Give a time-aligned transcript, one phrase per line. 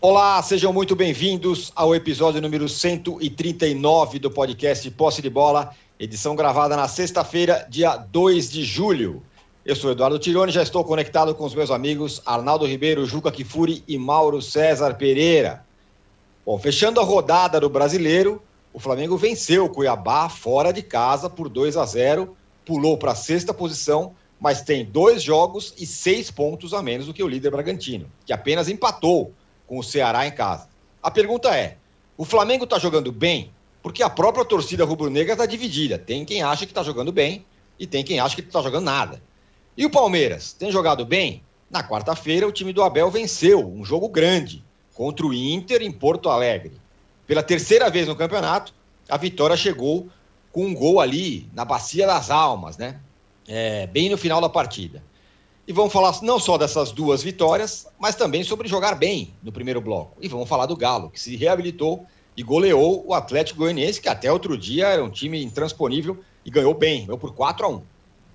[0.00, 6.76] Olá, sejam muito bem-vindos ao episódio número 139 do podcast Posse de Bola, edição gravada
[6.76, 9.20] na sexta-feira, dia 2 de julho.
[9.66, 13.82] Eu sou Eduardo Tironi, já estou conectado com os meus amigos Arnaldo Ribeiro, Juca Kifuri
[13.88, 15.66] e Mauro César Pereira.
[16.46, 18.40] Bom, fechando a rodada do Brasileiro,
[18.72, 23.16] o Flamengo venceu o Cuiabá fora de casa por 2 a 0, pulou para a
[23.16, 27.50] sexta posição, mas tem dois jogos e seis pontos a menos do que o líder
[27.50, 29.34] Bragantino, que apenas empatou
[29.68, 30.68] com o Ceará em casa.
[31.00, 31.76] A pergunta é:
[32.16, 33.52] o Flamengo está jogando bem?
[33.82, 35.98] Porque a própria torcida rubro-negra está dividida.
[35.98, 37.44] Tem quem acha que está jogando bem
[37.78, 39.22] e tem quem acha que está jogando nada.
[39.76, 41.42] E o Palmeiras tem jogado bem?
[41.70, 44.64] Na quarta-feira, o time do Abel venceu um jogo grande
[44.94, 46.72] contra o Inter em Porto Alegre.
[47.26, 48.74] Pela terceira vez no campeonato,
[49.08, 50.08] a vitória chegou
[50.50, 52.98] com um gol ali na Bacia das Almas, né?
[53.46, 55.02] É, bem no final da partida.
[55.68, 59.82] E vamos falar não só dessas duas vitórias, mas também sobre jogar bem no primeiro
[59.82, 60.16] bloco.
[60.18, 64.32] E vamos falar do Galo, que se reabilitou e goleou o Atlético Goianiense, que até
[64.32, 67.82] outro dia era um time intransponível e ganhou bem, ganhou por 4 a 1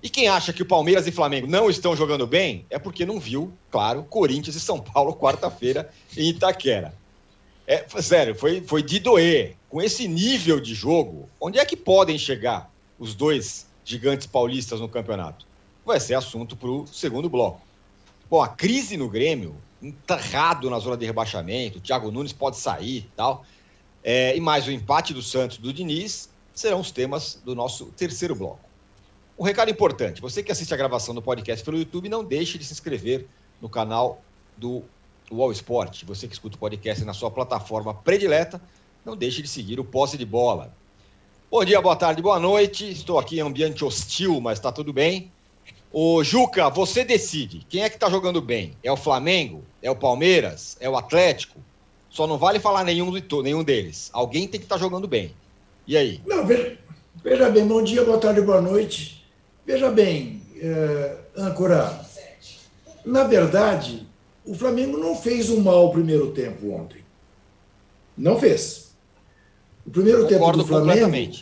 [0.00, 3.18] E quem acha que o Palmeiras e Flamengo não estão jogando bem é porque não
[3.18, 6.94] viu, claro, Corinthians e São Paulo quarta-feira em Itaquera.
[7.66, 9.56] É, sério, foi, foi de doer.
[9.68, 14.88] Com esse nível de jogo, onde é que podem chegar os dois gigantes paulistas no
[14.88, 15.44] campeonato?
[15.84, 17.60] Vai ser assunto para o segundo bloco.
[18.30, 22.98] Bom, a crise no Grêmio, enterrado na zona de rebaixamento, o Thiago Nunes pode sair
[22.98, 23.44] e tal,
[24.02, 28.34] é, e mais o empate do Santos do Diniz, serão os temas do nosso terceiro
[28.34, 28.60] bloco.
[29.38, 32.64] Um recado importante: você que assiste a gravação do podcast pelo YouTube, não deixe de
[32.64, 33.26] se inscrever
[33.60, 34.22] no canal
[34.56, 34.82] do
[35.30, 36.04] Wall Sport.
[36.04, 38.60] Você que escuta o podcast na sua plataforma predileta,
[39.04, 40.72] não deixe de seguir o Posse de Bola.
[41.50, 42.90] Bom dia, boa tarde, boa noite.
[42.90, 45.30] Estou aqui em ambiente hostil, mas está tudo bem.
[45.96, 47.64] Ô, Juca, você decide.
[47.68, 48.76] Quem é que tá jogando bem?
[48.82, 49.62] É o Flamengo?
[49.80, 50.76] É o Palmeiras?
[50.80, 51.60] É o Atlético?
[52.10, 53.12] Só não vale falar nenhum,
[53.44, 54.10] nenhum deles.
[54.12, 55.32] Alguém tem que estar tá jogando bem.
[55.86, 56.20] E aí?
[56.26, 56.76] Não, veja,
[57.22, 59.24] veja, bem, bom dia, boa tarde, boa noite.
[59.64, 62.04] Veja bem, é, âncora,
[63.04, 64.04] na verdade,
[64.44, 67.04] o Flamengo não fez um mau primeiro tempo ontem.
[68.18, 68.96] Não fez.
[69.86, 71.32] O primeiro Concordo tempo do Flamengo.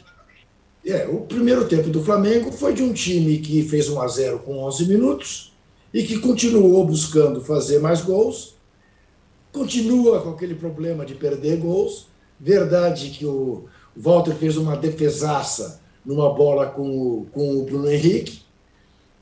[0.84, 4.38] É, o primeiro tempo do Flamengo foi de um time que fez 1 a 0
[4.40, 5.52] com 11 minutos
[5.94, 8.56] e que continuou buscando fazer mais gols,
[9.52, 12.08] continua com aquele problema de perder gols.
[12.40, 13.66] Verdade que o
[13.96, 18.40] Walter fez uma defesaça numa bola com o, com o Bruno Henrique.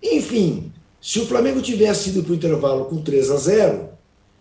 [0.03, 3.89] Enfim, se o Flamengo tivesse ido para o intervalo com 3 a 0,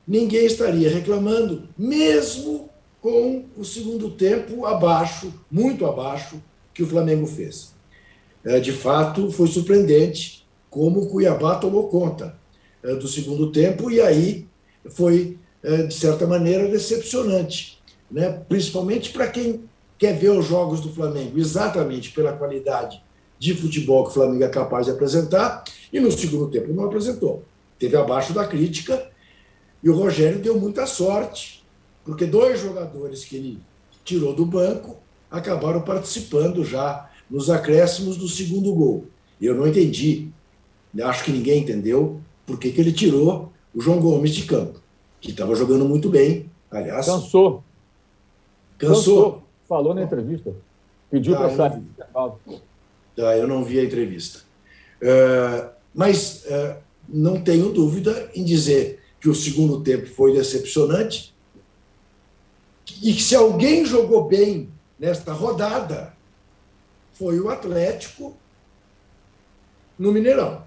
[0.07, 2.69] ninguém estaria reclamando, mesmo
[3.01, 6.41] com o segundo tempo abaixo, muito abaixo
[6.79, 7.73] que o Flamengo fez.
[8.41, 12.37] É, de fato, foi surpreendente como o Cuiabá tomou conta
[12.81, 14.47] é, do segundo tempo e aí
[14.91, 18.41] foi, é, de certa maneira, decepcionante, né?
[18.47, 19.65] principalmente para quem
[19.97, 23.03] quer ver os jogos do Flamengo exatamente pela qualidade
[23.37, 27.43] de futebol que o Flamengo é capaz de apresentar e no segundo tempo não apresentou.
[27.77, 29.05] Teve abaixo da crítica
[29.83, 31.61] e o Rogério deu muita sorte,
[32.05, 33.59] porque dois jogadores que ele
[34.05, 34.95] tirou do banco
[35.29, 39.05] acabaram participando já nos acréscimos do segundo gol.
[39.39, 40.29] Eu não entendi,
[41.03, 44.81] acho que ninguém entendeu, por que, que ele tirou o João Gomes de campo,
[45.21, 46.49] que estava jogando muito bem.
[46.71, 47.05] Aliás.
[47.05, 47.63] Cansou.
[48.77, 48.95] Cansou.
[48.95, 49.43] Cansou.
[49.67, 50.53] Falou na entrevista.
[51.11, 51.83] Pediu tá, para sair.
[53.15, 54.41] Tá, eu não vi a entrevista.
[55.01, 56.75] Uh, mas uh,
[57.07, 61.33] não tenho dúvida em dizer que o segundo tempo foi decepcionante
[63.01, 66.13] e que se alguém jogou bem nesta rodada
[67.13, 68.35] foi o Atlético
[69.97, 70.63] no Mineirão.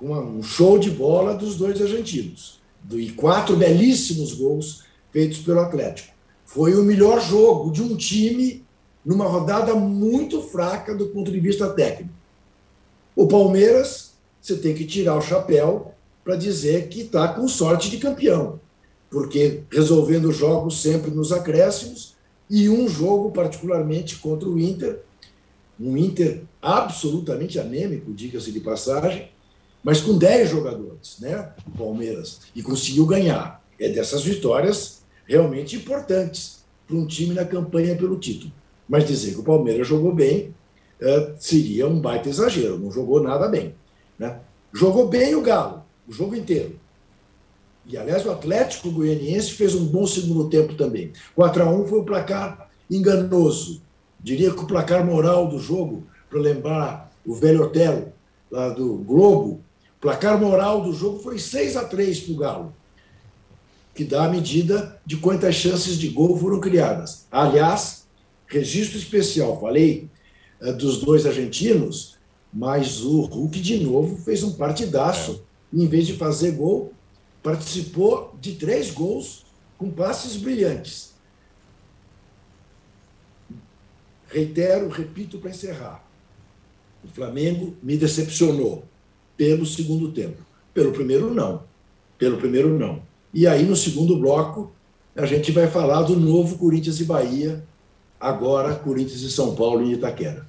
[0.00, 2.60] Um show de bola dos dois argentinos.
[2.90, 6.12] E quatro belíssimos gols feitos pelo Atlético.
[6.44, 8.64] Foi o melhor jogo de um time
[9.04, 12.12] numa rodada muito fraca do ponto de vista técnico.
[13.14, 15.94] O Palmeiras, você tem que tirar o chapéu
[16.24, 18.60] para dizer que está com sorte de campeão,
[19.10, 22.11] porque resolvendo jogos sempre nos acréscimos,
[22.52, 25.00] e um jogo particularmente contra o Inter,
[25.80, 29.30] um Inter absolutamente anêmico, diga-se de passagem,
[29.82, 31.50] mas com 10 jogadores, né?
[31.66, 33.64] O Palmeiras, e conseguiu ganhar.
[33.80, 38.52] É dessas vitórias realmente importantes para um time na campanha pelo título.
[38.86, 40.54] Mas dizer que o Palmeiras jogou bem
[41.00, 43.74] é, seria um baita exagero, não jogou nada bem.
[44.18, 44.38] Né?
[44.74, 46.78] Jogou bem o Galo, o jogo inteiro.
[47.86, 51.12] E, aliás, o Atlético Goianiense fez um bom segundo tempo também.
[51.34, 53.82] 4 a 1 foi o placar enganoso.
[54.20, 58.12] Diria que o placar moral do jogo, para lembrar o velho Otelo,
[58.50, 59.60] lá do Globo,
[59.96, 62.74] o placar moral do jogo foi 6 a 3 para o Galo.
[63.94, 67.26] que dá a medida de quantas chances de gol foram criadas.
[67.30, 68.06] Aliás,
[68.46, 70.08] registro especial, falei
[70.60, 72.16] é, dos dois argentinos,
[72.52, 75.42] mas o Hulk de novo fez um partidaço.
[75.74, 75.76] É.
[75.76, 76.92] Em vez de fazer gol,
[77.42, 79.44] participou de três gols
[79.76, 81.12] com passes brilhantes.
[84.28, 86.04] Reitero, repito para encerrar.
[87.04, 88.84] O Flamengo me decepcionou
[89.36, 90.40] pelo segundo tempo.
[90.72, 91.64] Pelo primeiro, não.
[92.16, 93.02] Pelo primeiro, não.
[93.34, 94.72] E aí, no segundo bloco,
[95.16, 97.64] a gente vai falar do novo Corinthians e Bahia,
[98.18, 100.46] agora Corinthians e São Paulo em Itaquera.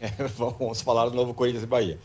[0.00, 1.98] É, vamos falar do novo Corinthians e Bahia.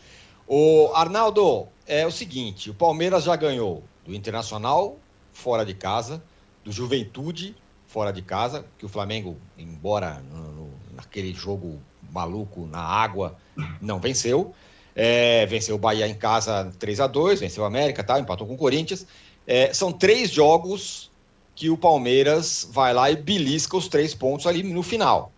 [0.48, 4.96] O Arnaldo, é o seguinte: o Palmeiras já ganhou do Internacional
[5.30, 6.22] fora de casa,
[6.64, 7.54] do Juventude
[7.86, 11.80] fora de casa, que o Flamengo, embora no, naquele jogo
[12.10, 13.36] maluco na água,
[13.80, 14.54] não venceu.
[14.94, 18.54] É, venceu o Bahia em casa 3 a 2 venceu o América, tá, empatou com
[18.54, 19.06] o Corinthians.
[19.46, 21.10] É, são três jogos
[21.54, 25.32] que o Palmeiras vai lá e belisca os três pontos ali no final.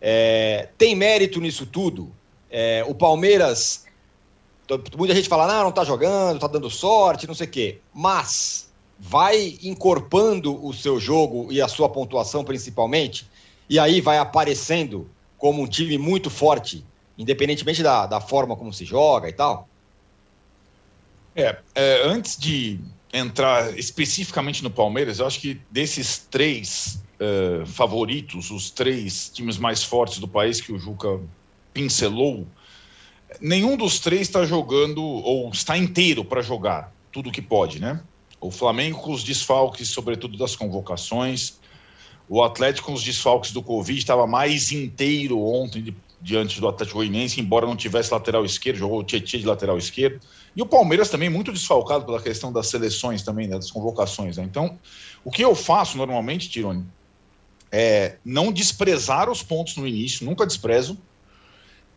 [0.00, 2.12] É, tem mérito nisso tudo?
[2.50, 3.86] É, o Palmeiras,
[4.96, 7.78] muita gente fala, não, não tá jogando, tá dando sorte, não sei o quê.
[7.94, 13.26] Mas vai encorpando o seu jogo e a sua pontuação principalmente,
[13.68, 15.08] e aí vai aparecendo
[15.38, 16.84] como um time muito forte,
[17.16, 19.68] independentemente da, da forma como se joga e tal?
[21.34, 22.78] É, é, antes de
[23.12, 29.82] entrar especificamente no Palmeiras, eu acho que desses três uh, favoritos, os três times mais
[29.82, 31.20] fortes do país que o Juca
[31.72, 32.46] pincelou,
[33.40, 38.00] nenhum dos três está jogando ou está inteiro para jogar tudo que pode, né?
[38.40, 41.58] O Flamengo com os desfalques, sobretudo das convocações,
[42.28, 46.98] o Atlético com os desfalques do Covid estava mais inteiro ontem de, diante do Atlético
[46.98, 50.20] Goianiense, embora não tivesse lateral esquerdo, jogou o Tietchan de lateral esquerdo.
[50.54, 54.36] E o Palmeiras também muito desfalcado pela questão das seleções também, né, das convocações.
[54.36, 54.44] Né?
[54.44, 54.78] Então,
[55.24, 56.86] o que eu faço normalmente, Tirone,
[57.70, 60.98] é não desprezar os pontos no início, nunca desprezo.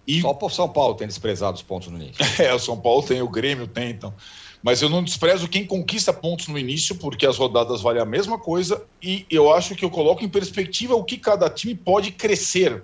[0.07, 0.21] E...
[0.21, 2.23] Só o São Paulo tem desprezado os pontos no início.
[2.43, 4.13] é, o São Paulo tem, o Grêmio tem, então.
[4.61, 8.39] Mas eu não desprezo quem conquista pontos no início, porque as rodadas valem a mesma
[8.39, 12.81] coisa, e eu acho que eu coloco em perspectiva o que cada time pode crescer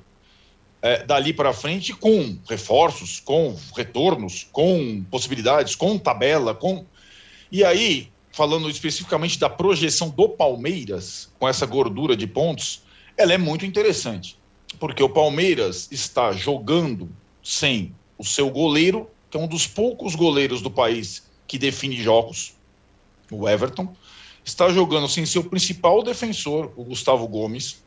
[0.82, 6.86] é, dali para frente com reforços, com retornos, com possibilidades, com tabela, com.
[7.52, 12.84] E aí, falando especificamente da projeção do Palmeiras, com essa gordura de pontos,
[13.18, 14.38] ela é muito interessante.
[14.80, 17.10] Porque o Palmeiras está jogando
[17.44, 22.54] sem o seu goleiro, que é um dos poucos goleiros do país que define jogos,
[23.32, 23.94] o Everton,
[24.44, 27.84] está jogando sem seu principal defensor, o Gustavo Gomes,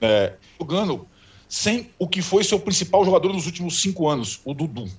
[0.00, 1.06] é, jogando
[1.48, 4.90] sem o que foi seu principal jogador nos últimos cinco anos, o Dudu.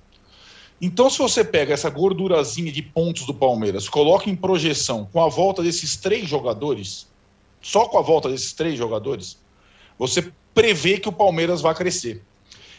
[0.81, 5.29] Então, se você pega essa gordurazinha de pontos do Palmeiras, coloca em projeção com a
[5.29, 7.07] volta desses três jogadores,
[7.61, 9.37] só com a volta desses três jogadores,
[9.97, 12.21] você prevê que o Palmeiras vai crescer.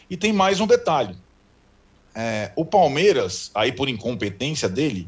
[0.09, 1.15] E tem mais um detalhe:
[2.13, 5.07] é, o Palmeiras, aí por incompetência dele,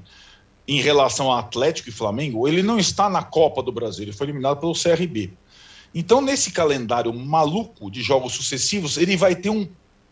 [0.67, 4.27] em relação ao Atlético e Flamengo, ele não está na Copa do Brasil, ele foi
[4.27, 5.31] eliminado pelo CRB.
[5.95, 9.67] Então, nesse calendário maluco de jogos sucessivos, ele vai ter um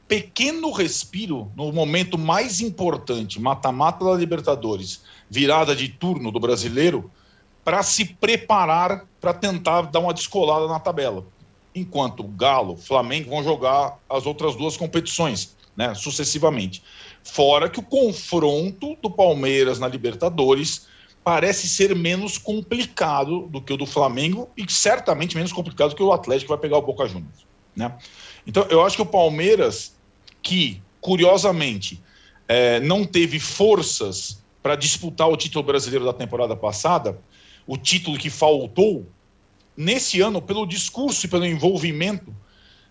[0.08, 7.12] pequeno respiro no momento mais importante, mata-mata da Libertadores, virada de turno do brasileiro,
[7.64, 11.26] para se preparar para tentar dar uma descolada na tabela.
[11.76, 16.82] Enquanto Galo, Flamengo vão jogar as outras duas competições né, sucessivamente.
[17.24, 20.88] Fora que o confronto do Palmeiras na Libertadores
[21.24, 26.04] parece ser menos complicado do que o do Flamengo e certamente menos complicado do que
[26.04, 27.46] o Atlético vai pegar o Boca Juniors.
[27.76, 27.92] Né?
[28.48, 29.96] Então, eu acho que o Palmeiras,
[30.42, 32.02] que curiosamente
[32.48, 37.20] é, não teve forças para disputar o título brasileiro da temporada passada,
[37.68, 39.08] o título que faltou,
[39.76, 42.34] nesse ano, pelo discurso e pelo envolvimento,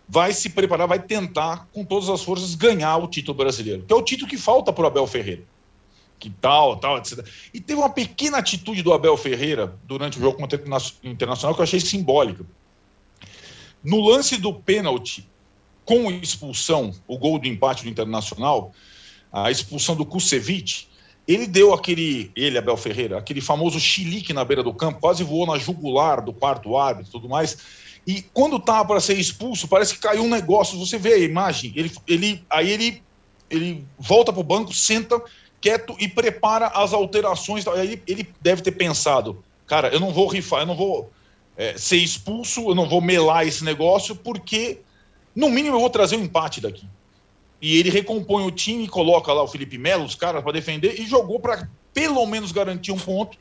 [0.08, 3.96] vai se preparar, vai tentar, com todas as forças, ganhar o título brasileiro, que é
[3.96, 5.42] o título que falta para o Abel Ferreira.
[6.18, 7.26] Que tal, tal, etc.
[7.52, 11.60] E teve uma pequena atitude do Abel Ferreira durante o jogo contra o Internacional que
[11.60, 12.46] eu achei simbólica.
[13.82, 15.28] No lance do pênalti,
[15.84, 18.72] com expulsão, o gol do empate do Internacional,
[19.30, 20.88] a expulsão do Kusevich,
[21.26, 25.46] ele deu aquele, ele, Abel Ferreira, aquele famoso chilique na beira do campo, quase voou
[25.46, 27.56] na jugular do quarto árbitro e tudo mais
[28.06, 30.78] e quando estava para ser expulso, parece que caiu um negócio.
[30.78, 33.02] Você vê a imagem, ele, ele, aí ele,
[33.50, 35.20] ele volta para o banco, senta
[35.60, 37.66] quieto e prepara as alterações.
[37.66, 41.10] Aí ele deve ter pensado, cara, eu não vou rifar, eu não vou
[41.56, 44.80] é, ser expulso, eu não vou melar esse negócio, porque
[45.34, 46.86] no mínimo eu vou trazer um empate daqui.
[47.60, 51.06] E ele recompõe o time, coloca lá o Felipe Melo, os caras para defender, e
[51.06, 53.38] jogou para pelo menos garantir um ponto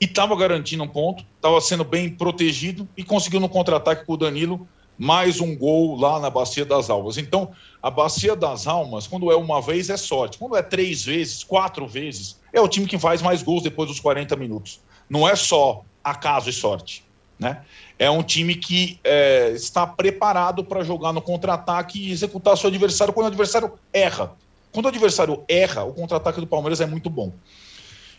[0.00, 4.16] e estava garantindo um ponto, estava sendo bem protegido e conseguiu no contra-ataque com o
[4.16, 7.16] Danilo mais um gol lá na Bacia das Almas.
[7.16, 10.36] Então, a Bacia das Almas, quando é uma vez, é sorte.
[10.36, 13.98] Quando é três vezes, quatro vezes, é o time que faz mais gols depois dos
[13.98, 14.80] 40 minutos.
[15.08, 17.02] Não é só acaso e sorte.
[17.40, 17.62] Né?
[17.98, 23.14] É um time que é, está preparado para jogar no contra-ataque e executar seu adversário
[23.14, 24.32] quando o adversário erra.
[24.70, 27.32] Quando o adversário erra, o contra-ataque do Palmeiras é muito bom.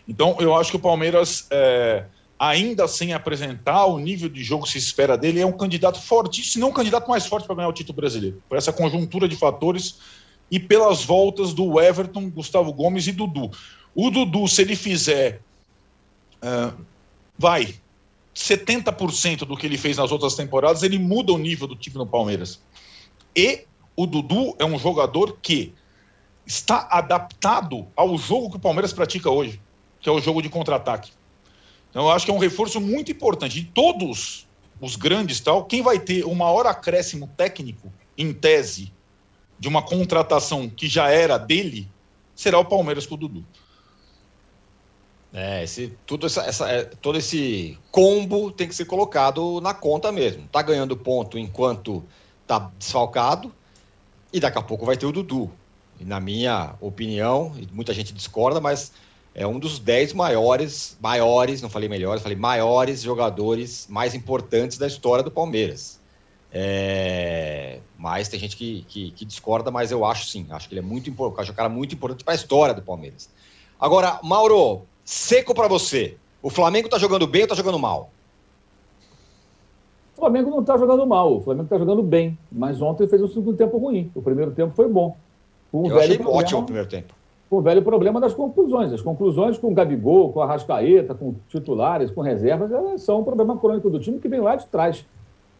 [0.08, 2.04] Então, eu acho que o Palmeiras, é,
[2.36, 6.52] ainda sem apresentar o nível de jogo que se espera dele, é um candidato fortíssimo,
[6.52, 9.36] se não um candidato mais forte para ganhar o título brasileiro, por essa conjuntura de
[9.36, 10.00] fatores
[10.50, 13.52] e pelas voltas do Everton, Gustavo Gomes e Dudu.
[13.94, 15.40] O Dudu, se ele fizer,
[16.42, 16.76] uh,
[17.38, 17.76] vai,
[18.34, 22.06] 70% do que ele fez nas outras temporadas, ele muda o nível do time no
[22.06, 22.60] Palmeiras.
[23.36, 25.74] E o Dudu é um jogador que
[26.46, 29.60] está adaptado ao jogo que o Palmeiras pratica hoje
[30.02, 31.12] que é o jogo de contra-ataque.
[31.88, 33.60] Então, eu acho que é um reforço muito importante.
[33.60, 34.46] De todos
[34.80, 38.92] os grandes, tal, quem vai ter o maior acréscimo técnico, em tese,
[39.58, 41.88] de uma contratação que já era dele,
[42.34, 43.46] será o Palmeiras com o Dudu.
[45.34, 50.12] É, esse, tudo essa, essa, é, todo esse combo tem que ser colocado na conta
[50.12, 50.46] mesmo.
[50.48, 52.04] Tá ganhando ponto enquanto
[52.46, 53.52] tá desfalcado,
[54.32, 55.50] e daqui a pouco vai ter o Dudu.
[55.98, 58.92] E na minha opinião, muita gente discorda, mas
[59.34, 64.86] é um dos dez maiores, maiores, não falei melhores, falei maiores jogadores mais importantes da
[64.86, 66.00] história do Palmeiras.
[66.54, 70.80] É, mas tem gente que, que, que, discorda, mas eu acho sim, acho que ele
[70.80, 73.30] é muito importante, acho um cara muito importante para a história do Palmeiras.
[73.80, 76.16] Agora, Mauro, seco para você.
[76.42, 78.10] O Flamengo está jogando bem ou está jogando mal?
[80.16, 83.28] O Flamengo não está jogando mal, o Flamengo está jogando bem, mas ontem fez um
[83.28, 84.10] segundo tempo ruim.
[84.14, 85.16] O primeiro tempo foi bom.
[85.72, 87.14] Um eu achei problema, ótimo o primeiro tempo
[87.52, 88.94] com o velho problema das conclusões.
[88.94, 93.24] As conclusões com o Gabigol, com a Rascaeta, com titulares, com reservas, elas são um
[93.24, 95.04] problema crônico do time que vem lá de trás.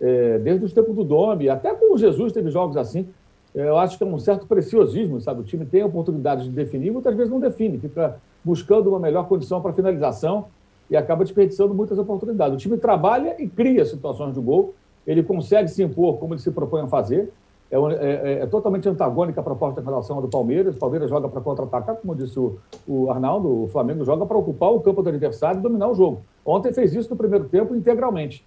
[0.00, 3.06] É, desde os tempos do Domi, até com o Jesus teve jogos assim.
[3.54, 5.40] É, eu acho que é um certo preciosismo, sabe?
[5.40, 9.28] O time tem a oportunidade de definir, muitas vezes não define, fica buscando uma melhor
[9.28, 10.46] condição para finalização
[10.90, 12.54] e acaba desperdiçando muitas oportunidades.
[12.54, 14.74] O time trabalha e cria situações de gol,
[15.06, 17.32] ele consegue se impor como ele se propõe a fazer,
[17.72, 20.76] é, é, é, totalmente antagônica a proposta em relação ao do Palmeiras.
[20.76, 24.70] O Palmeiras joga para contra-atacar, como disse o, o, Arnaldo, o Flamengo joga para ocupar
[24.70, 26.20] o campo do adversário e dominar o jogo.
[26.44, 28.44] Ontem fez isso no primeiro tempo integralmente,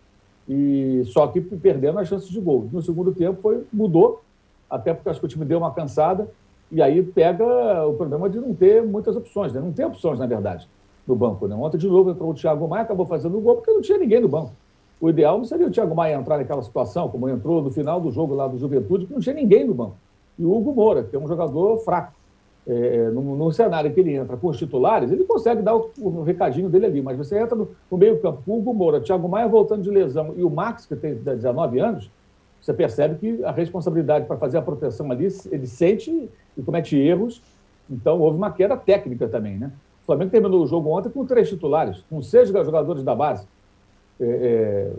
[0.47, 2.69] e só que perdendo as chances de gol.
[2.71, 4.21] No segundo tempo foi, mudou,
[4.69, 6.29] até porque acho que o time deu uma cansada,
[6.71, 7.45] e aí pega
[7.87, 9.61] o problema de não ter muitas opções, né?
[9.61, 10.67] não tem opções, na verdade,
[11.07, 11.47] no banco.
[11.47, 11.55] Né?
[11.55, 14.19] Ontem, de novo, entrou o Thiago Maia, acabou fazendo o gol porque não tinha ninguém
[14.19, 14.51] no banco.
[14.99, 18.11] O ideal não seria o Thiago Maia entrar naquela situação, como entrou no final do
[18.11, 19.95] jogo lá do Juventude, que não tinha ninguém no banco.
[20.37, 22.13] E o Hugo Moura, que é um jogador fraco.
[22.67, 26.23] É, no, no, cenário que ele entra com os titulares, ele consegue dar o, o
[26.23, 29.47] recadinho dele ali, mas você entra no, no meio-campo com o Hugo Moura, Thiago Maia
[29.47, 32.09] voltando de lesão e o Max, que tem 19 anos,
[32.65, 37.39] você percebe que a responsabilidade para fazer a proteção ali, ele sente e comete erros.
[37.87, 39.71] Então, houve uma queda técnica também, né?
[40.01, 43.47] O Flamengo terminou o jogo ontem com três titulares, com seis jogadores da base.
[44.19, 44.91] É, é,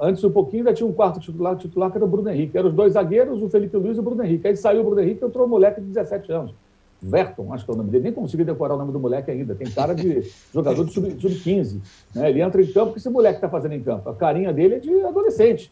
[0.00, 2.58] antes um pouquinho ainda tinha um quarto titular, titular que era o Bruno Henrique.
[2.58, 4.48] Eram os dois zagueiros, o Felipe Luiz e o Bruno Henrique.
[4.48, 6.52] Aí saiu o Bruno Henrique e entrou um moleque de 17 anos.
[7.00, 8.02] Verton, acho que é o nome dele.
[8.02, 9.54] Nem consegui decorar o nome do moleque ainda.
[9.54, 11.64] Tem cara de jogador de sub-15.
[11.64, 11.82] Sub
[12.16, 12.30] né?
[12.30, 14.10] Ele entra em campo, o que esse moleque está fazendo em campo?
[14.10, 15.70] A carinha dele é de adolescente.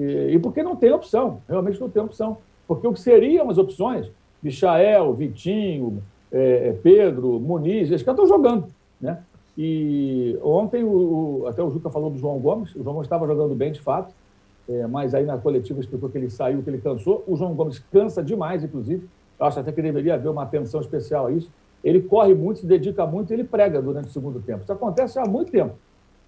[0.00, 2.38] E, e porque não tem opção, realmente não tem opção.
[2.66, 4.10] Porque o que seriam as opções,
[4.42, 6.02] Michael, Vitinho,
[6.32, 8.66] é, é Pedro, Muniz, eles estão jogando.
[9.00, 9.18] Né?
[9.58, 13.54] E ontem, o, até o Juca falou do João Gomes, o João Gomes estava jogando
[13.54, 14.14] bem de fato,
[14.68, 17.24] é, mas aí na coletiva explicou que ele saiu, que ele cansou.
[17.26, 19.08] O João Gomes cansa demais, inclusive.
[19.38, 21.50] Eu acho até que deveria haver uma atenção especial a isso.
[21.82, 24.62] Ele corre muito, se dedica muito ele prega durante o segundo tempo.
[24.62, 25.74] Isso acontece há muito tempo.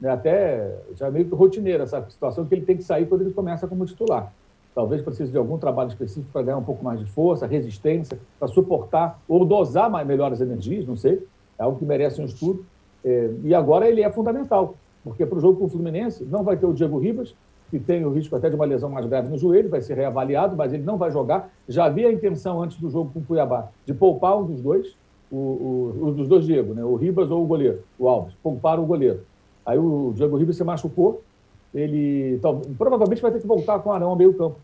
[0.02, 0.10] Né?
[0.10, 3.32] Até já é meio que rotineira essa situação que ele tem que sair quando ele
[3.32, 4.32] começa como titular.
[4.74, 8.48] Talvez precise de algum trabalho específico para ganhar um pouco mais de força, resistência, para
[8.48, 11.24] suportar ou dosar mais, melhor as energias, não sei.
[11.56, 12.64] É algo que merece um estudo.
[13.04, 16.56] É, e agora ele é fundamental, porque para o jogo com o Fluminense não vai
[16.56, 17.34] ter o Diego Ribas,
[17.70, 20.56] que tem o risco até de uma lesão mais grave no joelho, vai ser reavaliado,
[20.56, 21.50] mas ele não vai jogar.
[21.68, 24.96] Já havia a intenção antes do jogo com o Cuiabá de poupar um dos dois,
[25.30, 25.36] o,
[26.02, 26.84] o, dos dois Diego, né?
[26.84, 29.20] o Ribas ou o goleiro, o Alves, poupar o goleiro.
[29.64, 31.22] Aí o Diego Ribas se machucou,
[31.74, 34.56] ele então, provavelmente vai ter que voltar com o Arão ao meio campo,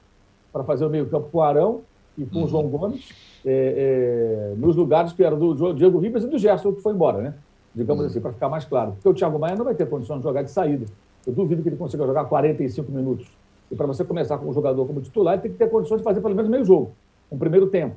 [0.53, 1.81] para fazer o meio campo com o Arão
[2.17, 2.45] e com uhum.
[2.45, 3.09] o João Gomes,
[3.45, 7.23] é, é, nos lugares que eram do Diego Ribas e do Gerson, que foi embora,
[7.23, 7.35] né?
[7.75, 8.93] digamos assim, para ficar mais claro.
[8.93, 10.87] Porque o Thiago Maia não vai ter condição de jogar de saída.
[11.27, 13.27] Eu duvido que ele consiga jogar 45 minutos.
[13.71, 16.05] E para você começar com um jogador como titular, ele tem que ter condições de
[16.05, 16.93] fazer pelo menos meio jogo,
[17.31, 17.97] um primeiro tempo.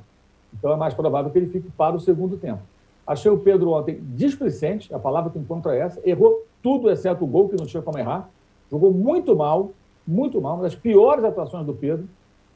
[0.56, 2.60] Então é mais provável que ele fique para o segundo tempo.
[3.06, 7.26] Achei o Pedro ontem displicente, a palavra que encontro é essa, errou tudo exceto o
[7.26, 8.30] gol, que não tinha como errar.
[8.70, 9.72] Jogou muito mal,
[10.06, 12.08] muito mal, uma das piores atuações do Pedro.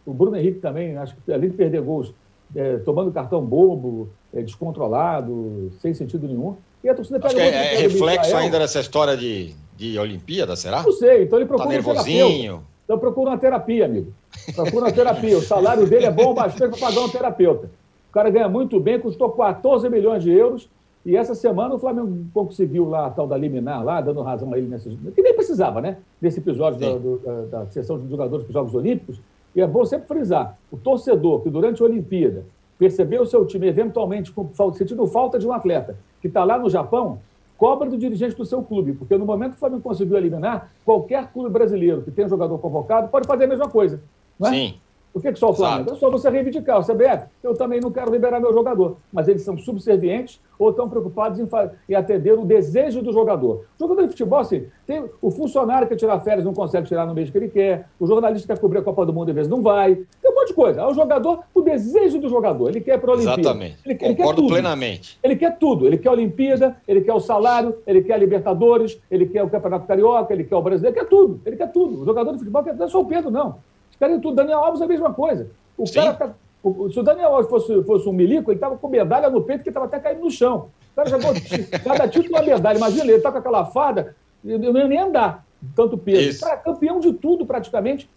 [0.05, 2.15] O Bruno Henrique também, acho que além de perder gols,
[2.55, 6.57] é, tomando cartão bobo, é, descontrolado, sem sentido nenhum.
[6.85, 10.55] E a torcida pega Acho que é, é reflexo ainda dessa história de, de Olimpíada,
[10.55, 10.83] será?
[10.83, 12.57] Não sei, então ele procura tá nervosinho.
[12.57, 14.13] um Então procura uma terapia, amigo.
[14.55, 15.37] Procura uma terapia.
[15.37, 17.71] O salário dele é bom bastante para pagar um terapeuta.
[18.09, 20.69] O cara ganha muito bem, custou 14 milhões de euros.
[21.07, 24.59] E essa semana o Flamengo conseguiu lá a tal da liminar, lá, dando razão a
[24.59, 24.91] ele nesse.
[25.15, 25.99] Que nem precisava, né?
[26.21, 29.21] Nesse episódio da, do, da, da sessão de jogadores para os Jogos Olímpicos.
[29.55, 32.45] E é bom sempre frisar: o torcedor que durante a Olimpíada
[32.77, 36.69] percebeu o seu time eventualmente com, sentindo falta de um atleta que está lá no
[36.69, 37.21] Japão,
[37.57, 41.33] cobra do dirigente do seu clube, porque no momento que o Flamengo conseguiu eliminar, qualquer
[41.33, 44.03] clube brasileiro que tenha jogador convocado pode fazer a mesma coisa.
[44.41, 44.51] Não é?
[44.51, 44.75] Sim.
[45.17, 45.93] Por que, que só o Flamengo?
[45.93, 46.79] É só você reivindicar.
[46.79, 48.99] O CBF, eu também não quero liberar meu jogador.
[49.11, 51.49] Mas eles são subservientes ou estão preocupados em,
[51.89, 53.65] em atender o desejo do jogador.
[53.79, 57.07] O jogador de futebol, assim, tem o funcionário que quer tirar férias não consegue tirar
[57.07, 59.35] no mês que ele quer, o jornalista que quer cobrir a Copa do Mundo, às
[59.35, 59.95] vezes não vai.
[59.95, 60.83] Tem um monte de coisa.
[60.83, 62.69] É o jogador, o desejo do jogador.
[62.69, 63.41] Ele quer para a Olimpíada.
[63.41, 63.79] Exatamente.
[63.87, 65.19] Ele, ele Concordo quer plenamente.
[65.23, 65.87] Ele quer tudo.
[65.87, 69.49] Ele quer a Olimpíada, ele quer o salário, ele quer a Libertadores, ele quer o
[69.49, 71.41] Campeonato Carioca, ele quer o Brasileiro, ele quer tudo.
[71.47, 72.03] Ele quer tudo.
[72.03, 73.57] O jogador de futebol quer, não é só o Pedro, não.
[73.99, 74.37] Querem tudo.
[74.37, 75.49] Daniel Alves é a mesma coisa.
[75.77, 78.89] O cara tá, o, se o Daniel Alves fosse, fosse um milico, ele estava com
[78.89, 80.71] medalha no peito que estava até caindo no chão.
[80.93, 81.33] O cara jogou
[81.85, 82.77] cada título uma medalha.
[82.77, 86.31] Imagina, ele está com aquela fada, eu não ia nem andar, tanto peso.
[86.31, 86.45] Isso.
[86.45, 88.09] Cara, campeão de tudo praticamente.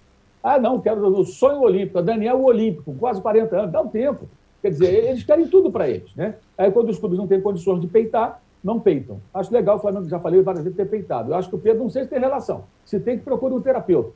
[0.42, 2.02] Ah, não, quero o sonho olímpico.
[2.02, 4.28] Daniel olímpico, quase 40 anos, dá um tempo.
[4.62, 6.14] Quer dizer, eles querem tudo para eles.
[6.16, 6.36] Né?
[6.58, 9.20] Aí, quando os clubes não têm condições de peitar, não peitam.
[9.34, 11.32] Acho legal o Flamengo, já falei várias vezes, ter peitado.
[11.32, 12.64] Eu acho que o Pedro, não sei se tem relação.
[12.86, 14.12] Se tem, que procurar um terapeuta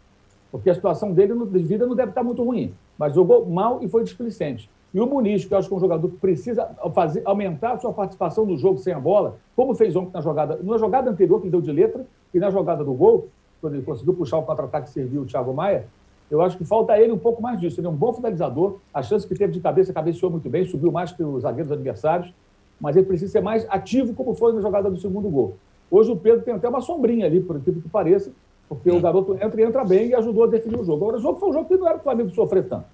[0.53, 3.87] porque a situação dele de vida não deve estar muito ruim, mas jogou mal e
[3.87, 4.69] foi displicente.
[4.93, 7.77] E o Muniz, que eu acho que é um jogador que precisa fazer, aumentar a
[7.79, 11.41] sua participação no jogo sem a bola, como fez ontem na jogada, na jogada anterior
[11.41, 14.89] que deu de letra e na jogada do gol, quando ele conseguiu puxar o contra-ataque
[14.89, 15.87] e serviu o Thiago Maia,
[16.29, 17.79] eu acho que falta ele um pouco mais disso.
[17.79, 20.91] Ele é um bom finalizador, a chance que teve de cabeça, cabeceou muito bem, subiu
[20.91, 22.31] mais que os zagueiros adversários,
[22.79, 25.55] mas ele precisa ser mais ativo como foi na jogada do segundo gol.
[25.89, 28.31] Hoje o Pedro tem até uma sombrinha ali, por incrível que pareça,
[28.75, 31.03] porque o garoto entra e entra bem e ajudou a definir o jogo.
[31.03, 32.85] Agora, o jogo foi um jogo que não era para o Flamengo sofrer tanto.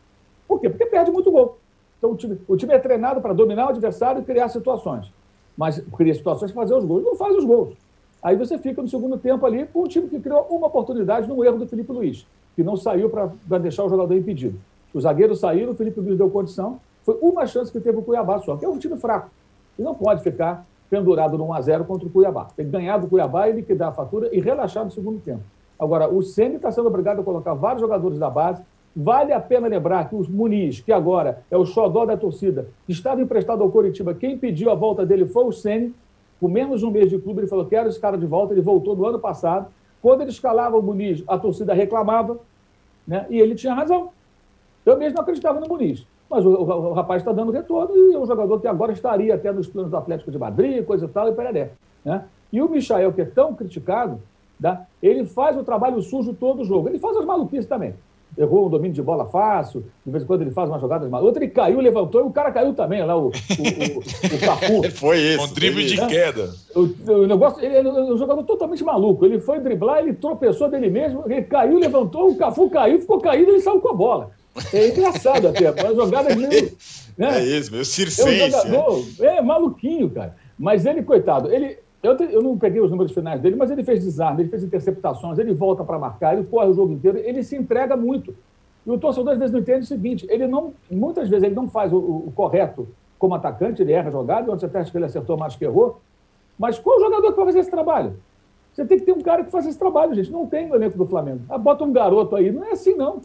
[0.48, 0.70] Por quê?
[0.70, 1.58] Porque perde muito gol.
[1.98, 5.12] Então, o time, o time é treinado para dominar o adversário e criar situações.
[5.58, 7.04] Mas cria situações para fazer os gols.
[7.04, 7.76] Não faz os gols.
[8.22, 11.44] Aí você fica no segundo tempo ali com um time que criou uma oportunidade no
[11.44, 14.60] erro do Felipe Luiz, que não saiu para deixar o jogador impedido.
[14.94, 16.80] Os zagueiros saíram, o Felipe Luiz deu condição.
[17.04, 19.30] Foi uma chance que teve o Cuiabá só, que é um time fraco.
[19.78, 22.48] E não pode ficar pendurado no 1x0 contra o Cuiabá.
[22.56, 25.44] Tem que ganhar do Cuiabá e liquidar a fatura e relaxar no segundo tempo.
[25.80, 28.62] Agora, o Ceni está sendo obrigado a colocar vários jogadores da base.
[28.96, 33.22] Vale a pena lembrar que o Muniz, que agora é o xodó da torcida, estava
[33.22, 34.14] emprestado ao Coritiba.
[34.14, 35.94] Quem pediu a volta dele foi o Ceni.
[36.40, 38.54] Com menos de um mês de clube, ele falou: quero esse cara de volta.
[38.54, 39.68] Ele voltou no ano passado.
[40.02, 42.40] Quando ele escalava o Muniz, a torcida reclamava,
[43.08, 43.26] né?
[43.30, 44.10] e ele tinha razão.
[44.86, 46.06] Eu mesmo acreditava no Muniz.
[46.30, 49.36] Mas o, o, o rapaz está dando retorno e é um jogador que agora estaria
[49.36, 51.72] até nos planos do Atlético de Madrid, coisa e tal, e pereré.
[52.06, 52.24] Né?
[52.52, 54.22] E o Michael, que é tão criticado,
[54.62, 54.86] Tá?
[55.02, 56.90] Ele faz o trabalho sujo todo o jogo.
[56.90, 57.94] Ele faz as maluquices também.
[58.38, 61.28] Errou um domínio de bola fácil, de vez em quando ele faz uma jogada maluca.
[61.28, 64.92] Outro ele caiu, levantou, e o cara caiu também, lá, o, o, o, o Cafu.
[64.98, 65.44] foi isso.
[65.44, 66.50] Um drible de queda.
[66.76, 69.26] O, o, negócio, ele é um jogador totalmente maluco.
[69.26, 73.52] Ele foi driblar, ele tropeçou dele mesmo, ele caiu, levantou, o Cafu caiu, ficou caído
[73.52, 74.32] e ele saiu com a bola.
[74.74, 76.72] É engraçado até, uma jogada meio.
[77.18, 77.40] Né?
[77.40, 78.42] É isso, meu circense.
[78.42, 80.36] É, um jogador, é maluquinho, cara.
[80.58, 84.04] Mas ele, coitado, ele, eu, eu, não peguei os números finais dele, mas ele fez
[84.04, 87.58] desarme, ele fez interceptações, ele volta para marcar, ele corre o jogo inteiro, ele se
[87.58, 88.34] entrega muito.
[88.86, 91.68] E o torcedor às vezes não entende o seguinte: ele não, muitas vezes ele não
[91.68, 95.38] faz o, o correto como atacante, ele erra jogada, onde você acha que ele acertou
[95.38, 96.00] mais que errou.
[96.58, 98.14] Mas qual o jogador que vai fazer esse trabalho?
[98.74, 100.32] Você tem que ter um cara que faça esse trabalho, gente.
[100.32, 101.42] Não tem no elenco do Flamengo.
[101.50, 102.52] Ah, bota um garoto aí.
[102.52, 103.22] Não é assim, não.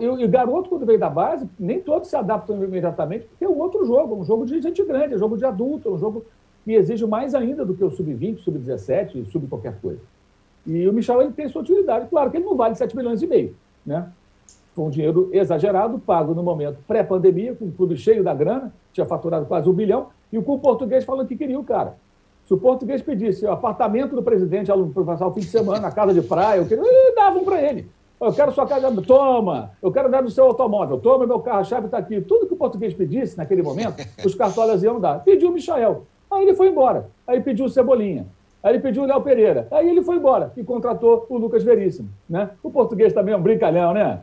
[0.00, 3.58] E o garoto, quando vem da base, nem todos se adaptam imediatamente, porque é um
[3.58, 6.26] outro jogo, um jogo de gente grande, é um jogo de adulto, é um jogo
[6.66, 10.00] e exige mais ainda do que o sub-20, sub-17, sub qualquer coisa.
[10.66, 12.08] E o Michel ele tem sua utilidade.
[12.08, 13.54] Claro que ele não vale 7 milhões e meio.
[13.84, 14.08] Né?
[14.74, 19.46] Foi um dinheiro exagerado, pago no momento pré-pandemia, com tudo cheio da grana, tinha faturado
[19.46, 21.94] quase um bilhão, e o português falando que queria o cara.
[22.46, 25.92] Se o português pedisse o apartamento do presidente para passar o fim de semana, a
[25.92, 27.88] casa de praia, eu queria, eles davam para ele.
[28.20, 31.64] Eu quero sua casa, toma, eu quero dar no seu automóvel, toma meu carro, a
[31.64, 32.20] chave está aqui.
[32.20, 35.22] Tudo que o português pedisse naquele momento, os cartolas iam dar.
[35.22, 36.06] Pediu o Michael.
[36.36, 37.08] Aí ele foi embora.
[37.26, 38.26] Aí pediu o Cebolinha.
[38.62, 39.68] Aí ele pediu o Léo Pereira.
[39.70, 42.08] Aí ele foi embora e contratou o Lucas Veríssimo.
[42.28, 42.50] Né?
[42.62, 44.20] O português também é um brincalhão, né?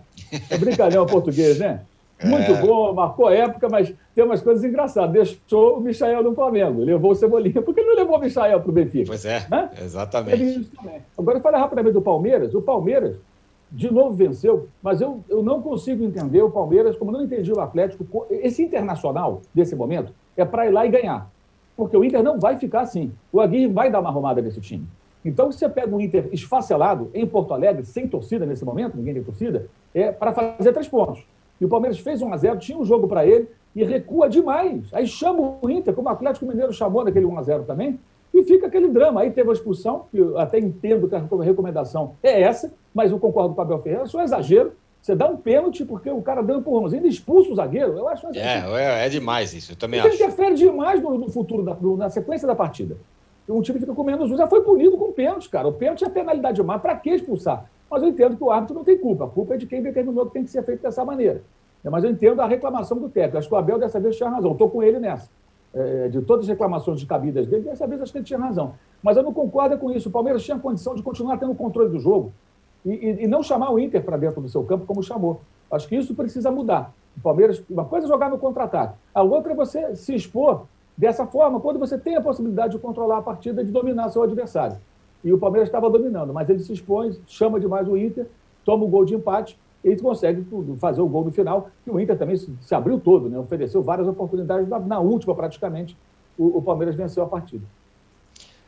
[0.50, 1.82] É brincalhão o português, né?
[2.24, 2.62] Muito é.
[2.62, 5.12] bom, marcou época, mas tem umas coisas engraçadas.
[5.12, 7.62] Deixou o Michael no Flamengo, levou o Cebolinha.
[7.62, 9.08] Por que não levou o Michael para o Benfica?
[9.08, 9.70] Pois é, Hã?
[9.82, 10.70] exatamente.
[11.18, 12.54] Agora, falar rapidamente do Palmeiras.
[12.54, 13.16] O Palmeiras,
[13.72, 17.60] de novo, venceu, mas eu, eu não consigo entender o Palmeiras, como não entendi o
[17.60, 18.26] Atlético.
[18.30, 21.30] Esse internacional, desse momento, é para ir lá e ganhar.
[21.76, 23.12] Porque o Inter não vai ficar assim.
[23.32, 24.88] O Aguirre vai dar uma arrumada nesse time.
[25.26, 29.24] Então, você pega um Inter esfacelado em Porto Alegre, sem torcida nesse momento, ninguém tem
[29.24, 31.26] torcida, é para fazer três pontos.
[31.62, 34.94] E o Palmeiras fez 1 a 0 tinha um jogo para ele e recua demais.
[34.94, 38.00] Aí chama o Inter, como o Atlético Mineiro chamou naquele 1 a 0 também,
[38.34, 39.22] e fica aquele drama.
[39.22, 43.20] Aí teve a expulsão, que eu até entendo que a recomendação é essa, mas eu
[43.20, 44.74] concordo com o Abel Ferreira, isso é um exagero.
[45.04, 47.98] Você dá um pênalti porque o cara deu um empurrãozinho, ainda expulsa o zagueiro.
[47.98, 50.16] Eu acho é, é, é demais isso, eu também isso acho.
[50.16, 52.96] interfere demais no, no futuro, da, no, na sequência da partida.
[53.50, 55.68] Um time fica com menos um, já foi punido com pênalti, cara.
[55.68, 56.80] O pênalti é penalidade má.
[56.80, 57.70] Para que expulsar?
[57.92, 59.26] Mas eu entendo que o árbitro não tem culpa.
[59.26, 61.44] A culpa é de quem determinou que tem que ser feito dessa maneira.
[61.84, 63.40] Mas eu entendo a reclamação do técnico.
[63.40, 64.54] Acho que o Abel dessa vez tinha razão.
[64.54, 65.30] Estou com ele nessa.
[65.74, 68.76] É, de todas as reclamações de cabidas dele, dessa vez acho que ele tinha razão.
[69.02, 70.08] Mas eu não concordo com isso.
[70.08, 72.32] O Palmeiras tinha condição de continuar tendo o controle do jogo
[72.86, 75.42] e, e, e não chamar o Inter para dentro do seu campo como chamou.
[75.72, 76.94] Acho que isso precisa mudar.
[77.18, 80.66] O Palmeiras, uma coisa é jogar no contra-ataque, a outra é você se expor
[80.98, 84.78] dessa forma quando você tem a possibilidade de controlar a partida, de dominar seu adversário.
[85.24, 88.28] E o Palmeiras estava dominando, mas ele se expõe, chama demais o Inter,
[88.66, 90.46] toma o um gol de empate e consegue
[90.78, 91.70] fazer o gol no final.
[91.86, 93.38] E o Inter também se abriu todo, né?
[93.38, 94.68] ofereceu várias oportunidades.
[94.68, 95.98] Na, última, praticamente,
[96.38, 97.64] o, o Palmeiras venceu a partida.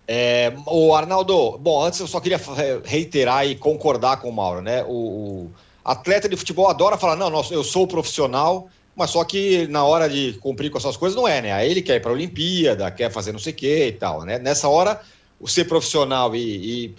[0.08, 2.39] É, o Arnaldo, bom, antes eu só queria
[2.84, 4.84] reiterar e concordar com o Mauro, né?
[4.84, 5.52] O, o
[5.84, 10.34] atleta de futebol adora falar, não, eu sou profissional, mas só que na hora de
[10.41, 11.52] cumprir com essas coisas não é, né?
[11.52, 14.24] Aí ele quer ir para a Olimpíada, quer fazer não sei o quê e tal,
[14.24, 14.38] né?
[14.38, 15.02] Nessa hora,
[15.39, 16.96] o ser profissional e, e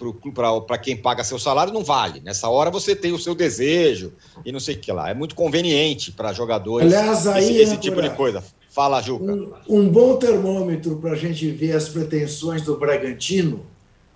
[0.65, 2.19] para quem paga seu salário não vale.
[2.19, 4.13] Nessa hora você tem o seu desejo
[4.45, 5.09] e não sei o que lá.
[5.09, 8.43] É muito conveniente para jogadores Aliás, aí, esse, esse tipo de coisa.
[8.77, 9.33] Fala, Juca.
[9.33, 13.65] Um, um bom termômetro para a gente ver as pretensões do Bragantino,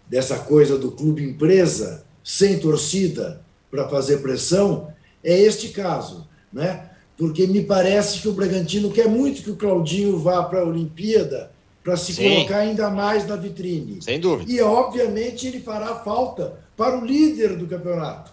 [0.08, 4.94] dessa coisa do clube empresa, sem torcida, para fazer pressão,
[5.24, 6.92] é este caso, né?
[7.18, 11.52] porque me parece que o Bragantino quer muito que o Claudinho vá para a Olimpíada
[11.84, 12.30] para se Sim.
[12.30, 14.00] colocar ainda mais na vitrine.
[14.00, 14.52] Sem dúvida.
[14.52, 18.32] E, obviamente, ele fará falta para o líder do campeonato.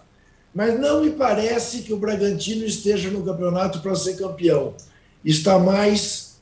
[0.53, 4.75] Mas não me parece que o Bragantino esteja no campeonato para ser campeão.
[5.23, 6.39] Está mais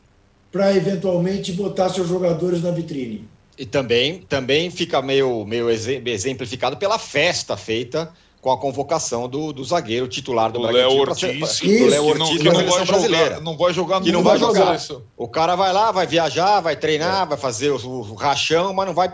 [0.51, 3.27] para, eventualmente, botar seus jogadores na vitrine.
[3.57, 9.63] E também, também fica meio, meio exemplificado pela festa feita com a convocação do, do
[9.63, 14.01] zagueiro titular do, Léo Ortiz, que, Léo Ortiz que não, vai jogar, não vai jogar
[14.01, 14.77] que não vai jogar.
[15.17, 17.25] O cara vai lá, vai viajar, vai treinar, é.
[17.25, 19.11] vai fazer o, o, rachão, mas não vai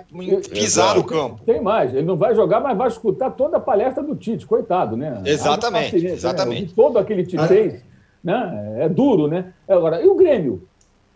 [0.51, 1.41] pisar no campo.
[1.45, 4.97] Tem mais, ele não vai jogar, mas vai escutar toda a palestra do Tite, coitado,
[4.97, 5.21] né?
[5.25, 6.11] Exatamente, né?
[6.11, 6.67] exatamente.
[6.67, 6.73] Né?
[6.75, 7.81] Todo aquele Tite fez,
[8.23, 8.75] né?
[8.79, 9.53] É duro, né?
[9.67, 10.67] Agora, e o Grêmio?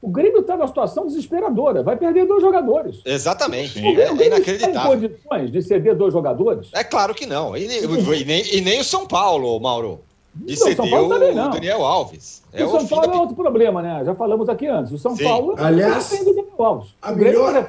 [0.01, 1.81] O Grêmio está numa situação desesperadora.
[1.81, 3.01] Vai perder dois jogadores.
[3.03, 3.79] Exatamente.
[3.79, 4.99] O Grêmio, é inacreditável.
[4.99, 6.69] Tem condições de ceder dois jogadores?
[6.73, 7.57] É claro que não.
[7.57, 10.01] E, e, nem, e nem o São Paulo, Mauro.
[10.35, 12.43] De não, ceder o, o Daniel Alves.
[12.53, 14.03] É o São Paulo é outro problema, né?
[14.05, 14.91] Já falamos aqui antes.
[14.91, 15.23] O São Sim.
[15.23, 16.89] Paulo aliás, defende o Daniel Alves.
[17.01, 17.61] A melhor, a,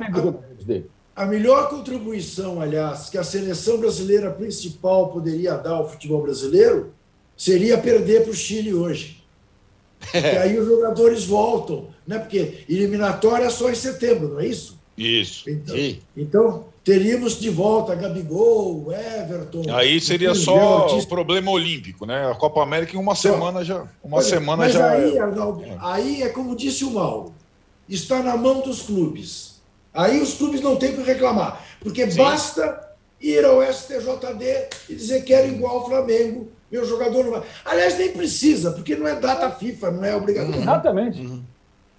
[0.64, 0.90] dele.
[1.16, 6.92] a melhor contribuição, aliás, que a seleção brasileira principal poderia dar ao futebol brasileiro
[7.34, 9.17] seria perder para o Chile hoje.
[10.18, 12.18] E aí os jogadores voltam, né?
[12.18, 14.78] Porque eliminatória é só em setembro, não é isso?
[14.96, 15.48] Isso.
[15.48, 15.76] Então,
[16.16, 19.62] então teríamos de volta Gabigol, Everton.
[19.72, 22.30] Aí seria só o problema olímpico, né?
[22.30, 23.32] A Copa América em uma só.
[23.32, 23.86] semana já.
[24.02, 24.90] Uma semana mas já.
[24.90, 25.20] Aí, é...
[25.20, 27.32] Arnaldo, aí é como disse o Mauro,
[27.88, 29.60] está na mão dos clubes.
[29.94, 32.18] Aí os clubes não têm que reclamar, porque Sim.
[32.18, 32.88] basta
[33.20, 37.42] ir ao STJD e dizer que quero igual ao Flamengo meu jogador não vai.
[37.64, 40.60] Aliás, nem precisa, porque não é data FIFA, não é obrigatório.
[40.60, 41.20] Exatamente.
[41.20, 41.42] Uhum.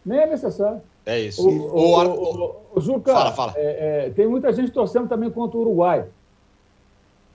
[0.06, 0.82] Nem é necessário.
[1.06, 1.48] É isso.
[1.48, 3.54] O, o, o, o Juca, fala, fala.
[3.56, 6.06] É, é, tem muita gente torcendo também contra o Uruguai.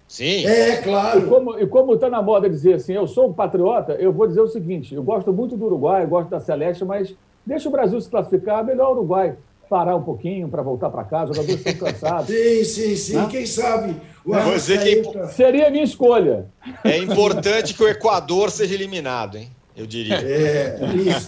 [0.07, 0.47] Sim.
[0.47, 1.61] É, claro.
[1.61, 4.47] E como está na moda dizer assim, eu sou um patriota, eu vou dizer o
[4.47, 8.65] seguinte: eu gosto muito do Uruguai, gosto da Celeste, mas deixa o Brasil se classificar,
[8.65, 9.37] melhor o Uruguai
[9.69, 12.29] parar um pouquinho para voltar para casa, os jogadores estão cansados.
[12.35, 13.17] sim, sim, sim.
[13.17, 13.29] Né?
[13.31, 13.97] Quem sabe?
[14.25, 15.33] O Você que...
[15.35, 16.47] Seria a minha escolha.
[16.83, 19.51] É importante que o Equador seja eliminado, hein?
[19.77, 20.15] Eu diria.
[20.15, 21.27] É, isso.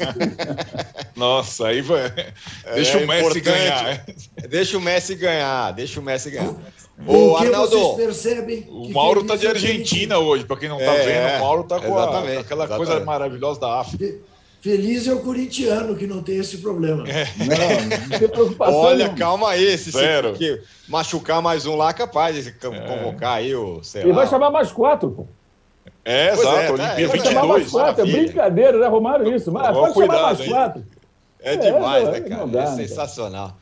[1.17, 2.13] Nossa, aí vai.
[2.75, 4.05] Deixa é o Messi ganhar.
[4.49, 6.55] Deixa o Messi ganhar, deixa o Messi ganhar.
[7.05, 10.95] O, o Arnaldo, vocês percebem o Mauro tá de Argentina hoje, para quem não tá
[10.95, 12.77] é, vendo, o Mauro tá com, a, aquela exatamente.
[12.77, 14.19] coisa maravilhosa da África.
[14.67, 17.05] Feliz é o corintiano que não tem esse problema.
[17.09, 17.25] É.
[17.39, 18.75] Não, não tem preocupação.
[18.75, 20.37] Olha, calma aí, se Zero.
[20.37, 23.81] Se, machucar mais um lá, capaz de convocar aí o.
[23.85, 24.17] Sei Ele lá.
[24.17, 25.27] vai chamar mais quatro, pô.
[26.05, 27.47] É, Pois exato, é, Olimpíada tá, Vai chamar 22.
[27.47, 29.53] mais quatro, é brincadeira, já arrumaram isso.
[29.53, 30.49] Mas Ó, pode cuidado, chamar mais hein?
[30.51, 30.85] quatro.
[31.39, 32.47] É É, demais, não, né, não cara?
[32.49, 33.57] dá, é né, sensacional.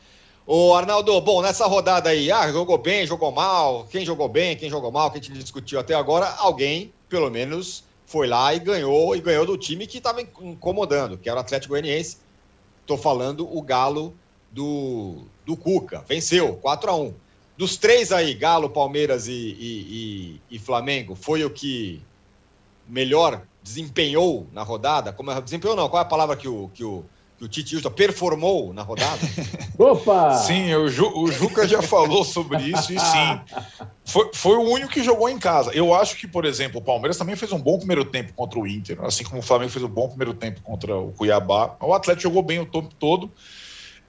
[0.47, 4.71] Ô, Arnaldo, bom, nessa rodada aí, ah, jogou bem, jogou mal, quem jogou bem, quem
[4.71, 9.15] jogou mal, quem a gente discutiu até agora, alguém, pelo menos, foi lá e ganhou,
[9.15, 12.17] e ganhou do time que estava incomodando, que era o Atlético Goianiense.
[12.85, 14.15] Tô falando o Galo
[14.51, 17.13] do, do Cuca, venceu, 4 a 1
[17.57, 22.01] Dos três aí, Galo, Palmeiras e, e- e- e Flamengo, foi o que
[22.87, 25.11] melhor desempenhou na rodada?
[25.13, 27.03] Como é, desempenhou não, qual é a palavra que o, que o,
[27.37, 27.89] que o Tite usa?
[27.91, 29.19] Performou na rodada?
[29.77, 30.31] Opa!
[30.37, 33.39] Sim, o, Ju- o Juca já falou sobre isso e sim.
[34.05, 35.71] Foi, foi o único que jogou em casa.
[35.73, 38.65] Eu acho que, por exemplo, o Palmeiras também fez um bom primeiro tempo contra o
[38.67, 41.75] Inter, assim como o Flamengo fez um bom primeiro tempo contra o Cuiabá.
[41.81, 43.31] O Atlético jogou bem o tempo todo.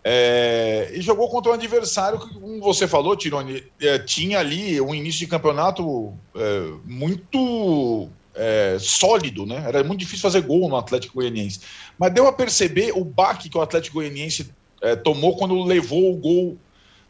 [0.04, 4.94] é, e jogou contra um adversário que, como você falou, Tironi, é, tinha ali um
[4.94, 9.64] início de campeonato é, muito é, sólido, né?
[9.66, 11.61] Era muito difícil fazer gol no Atlético Goianiense.
[11.99, 14.51] Mas deu a perceber o baque que o Atlético Goianiense
[14.83, 16.59] é, tomou quando levou o gol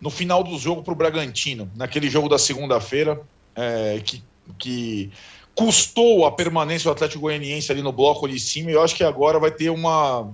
[0.01, 3.21] no final do jogo para o Bragantino, naquele jogo da segunda-feira,
[3.55, 4.23] é, que,
[4.59, 5.11] que
[5.55, 9.03] custou a permanência do Atlético Goianiense ali no bloco de cima, e eu acho que
[9.03, 10.31] agora vai ter uma,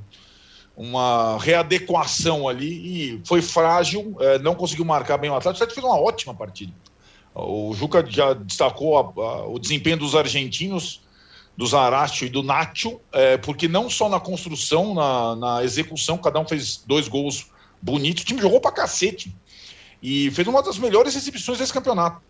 [0.76, 5.80] uma readequação ali, e foi frágil, é, não conseguiu marcar bem o Atlético, o Atlético
[5.80, 6.72] fez uma ótima partida.
[7.34, 11.00] O Juca já destacou a- a- o desempenho dos argentinos,
[11.56, 16.40] do Zaratio e do Nacho, é, porque não só na construção, na, na execução, cada
[16.40, 17.46] um fez dois gols
[17.80, 19.34] bonitos, o time jogou pra cacete
[20.02, 22.22] e fez uma das melhores exibições desse campeonato.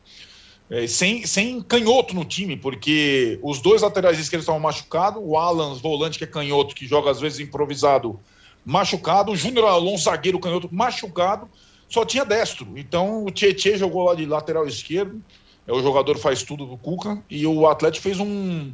[0.70, 5.74] É, sem, sem canhoto no time, porque os dois laterais esquerdos estavam machucados, o Alan,
[5.74, 8.18] volante, que é canhoto, que joga às vezes improvisado,
[8.64, 11.48] machucado, o Júnior Alonso, zagueiro canhoto, machucado,
[11.92, 12.66] só tinha destro.
[12.76, 15.22] Então o Tietchan jogou lá de lateral esquerdo,
[15.66, 18.72] é o jogador faz tudo do Cuca, e o Atlético fez um,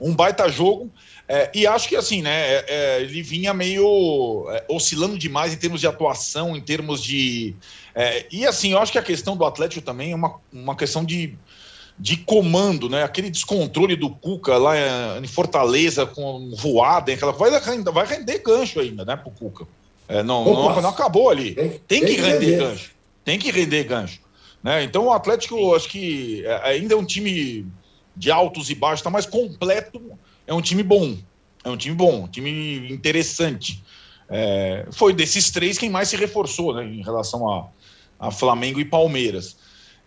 [0.00, 0.90] um baita jogo.
[1.28, 2.30] É, e acho que assim, né?
[2.30, 7.54] é, é, ele vinha meio é, oscilando demais em termos de atuação, em termos de.
[7.94, 11.04] é, e assim, eu acho que a questão do Atlético também é uma, uma questão
[11.04, 11.36] de,
[11.98, 13.02] de comando, né?
[13.02, 18.80] Aquele descontrole do Cuca lá é, em Fortaleza com voada, aquela vai, vai render gancho
[18.80, 19.66] ainda, né, pro Cuca.
[20.18, 21.54] É, não, não, não acabou ali.
[21.54, 22.58] Tem, Tem que render render.
[22.58, 22.90] gancho.
[23.24, 24.20] Tem que render gancho.
[24.62, 24.84] Né?
[24.84, 27.66] Então o Atlético, acho que é, ainda é um time
[28.16, 30.00] de altos e baixos, tá mais completo.
[30.46, 31.16] É um time bom.
[31.64, 33.82] É um time bom, um time interessante.
[34.28, 37.68] É, foi desses três quem mais se reforçou né, em relação a,
[38.18, 39.56] a Flamengo e Palmeiras.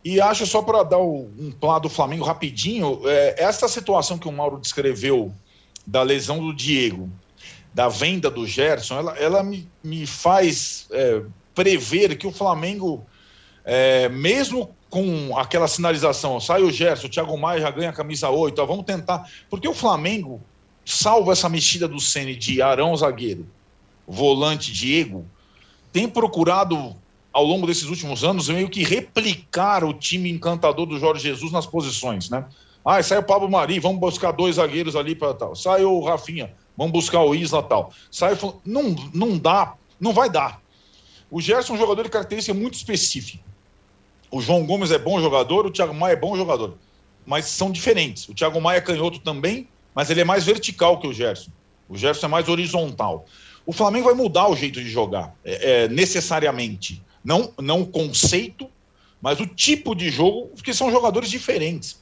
[0.03, 4.27] E acho só para dar o- um plano do Flamengo rapidinho, é, essa situação que
[4.27, 5.33] o Mauro descreveu
[5.87, 7.09] da lesão do Diego,
[7.75, 11.21] da venda do Gerson, ela, ela me, me faz é,
[11.53, 13.05] prever que o Flamengo,
[13.65, 18.29] é, mesmo com aquela sinalização, sai o Gerson, o Thiago Maia já ganha a camisa
[18.29, 19.29] 8, ó, vamos tentar.
[19.49, 20.41] Porque o Flamengo,
[20.85, 23.45] salvo essa mexida do Ceni de Arão zagueiro,
[24.07, 25.25] volante Diego,
[25.91, 26.95] tem procurado
[27.33, 31.65] ao longo desses últimos anos meio que replicar o time encantador do Jorge Jesus nas
[31.65, 32.45] posições, né?
[32.85, 35.55] Ah, sai o Pablo Mari, vamos buscar dois zagueiros ali para tal.
[35.57, 37.93] Sai o Rafinha, vamos buscar o Isla tal.
[38.11, 38.37] Sai o...
[38.37, 40.61] Fla- não, não dá, não vai dar.
[41.29, 43.43] O Gerson é um jogador de característica muito específica.
[44.31, 46.77] O João Gomes é bom jogador, o Thiago Maia é bom jogador.
[47.25, 48.27] Mas são diferentes.
[48.29, 51.51] O Thiago Maia é canhoto também, mas ele é mais vertical que o Gerson.
[51.87, 53.25] O Gerson é mais horizontal.
[53.65, 57.01] O Flamengo vai mudar o jeito de jogar, é, é, necessariamente.
[57.23, 58.69] Não, não o conceito,
[59.19, 61.99] mas o tipo de jogo, porque são jogadores diferentes.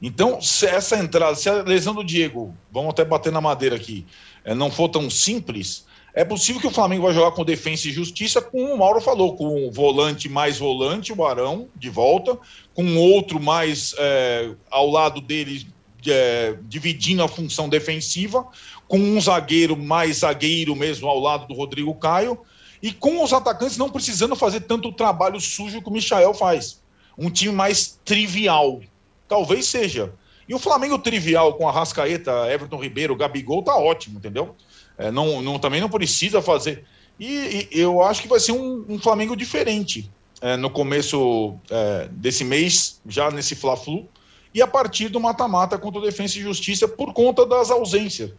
[0.00, 4.06] Então, se essa entrada, se a lesão do Diego, vamos até bater na madeira aqui,
[4.44, 5.84] é, não for tão simples,
[6.14, 9.36] é possível que o Flamengo vai jogar com defesa e justiça, como o Mauro falou,
[9.36, 12.38] com o volante mais volante, o Arão, de volta,
[12.74, 15.66] com outro mais é, ao lado dele,
[16.06, 18.46] é, dividindo a função defensiva,
[18.86, 22.38] com um zagueiro mais zagueiro mesmo ao lado do Rodrigo Caio,
[22.82, 26.80] e com os atacantes não precisando fazer tanto trabalho sujo que o Michael faz.
[27.16, 28.80] Um time mais trivial.
[29.28, 30.12] Talvez seja.
[30.48, 34.56] E o Flamengo trivial com a Rascaeta, Everton Ribeiro, Gabigol, tá ótimo, entendeu?
[34.96, 36.84] É, não, não, também não precisa fazer.
[37.20, 40.10] E, e eu acho que vai ser um, um Flamengo diferente
[40.40, 44.08] é, no começo é, desse mês, já nesse Fla-Flu,
[44.54, 48.32] e a partir do mata-mata contra o Defensa e Justiça por conta das ausências.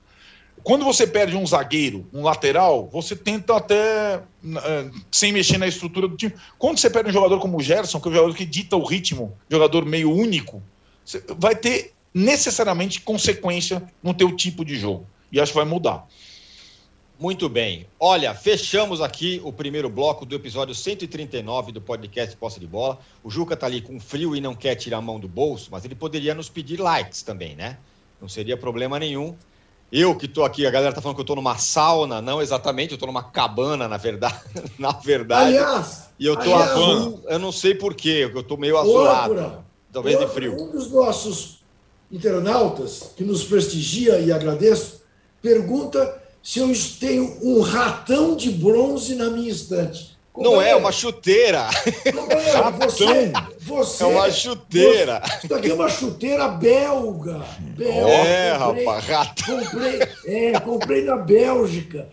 [0.64, 6.08] Quando você perde um zagueiro, um lateral, você tenta até, é, sem mexer na estrutura
[6.08, 6.34] do time.
[6.58, 8.84] Quando você perde um jogador como o Gerson, que é o jogador que dita o
[8.84, 10.62] ritmo, jogador meio único,
[11.38, 15.06] vai ter necessariamente consequência no teu tipo de jogo.
[15.32, 16.08] E acho que vai mudar.
[17.20, 17.86] Muito bem.
[18.00, 22.98] Olha, fechamos aqui o primeiro bloco do episódio 139 do podcast Posse de Bola.
[23.22, 25.84] O Juca tá ali com frio e não quer tirar a mão do bolso, mas
[25.84, 27.78] ele poderia nos pedir likes também, né?
[28.22, 29.36] Não seria problema nenhum.
[29.92, 32.94] Eu que tô aqui, a galera tá falando que eu tô numa sauna, não exatamente,
[32.94, 34.40] eu tô numa cabana, na verdade.
[34.80, 35.58] na verdade.
[35.58, 39.34] Aliás, e eu tô aliás, azul, eu não sei porquê, eu tô meio azulado.
[39.34, 40.56] Âncora, Talvez de frio.
[40.62, 41.60] Um dos nossos
[42.12, 45.02] internautas, que nos prestigia e agradeço,
[45.42, 50.18] pergunta se eu tenho um ratão de bronze na minha estante.
[50.38, 51.68] Não é uma chuteira.
[52.16, 55.22] Companheiro, você, você, É uma chuteira.
[55.26, 57.44] você- Isso aqui é uma chuteira belga.
[57.76, 58.10] belga.
[58.10, 59.60] É, Comprei- rapaz, ratão.
[59.66, 62.08] Comprei, é, comprei na Bélgica.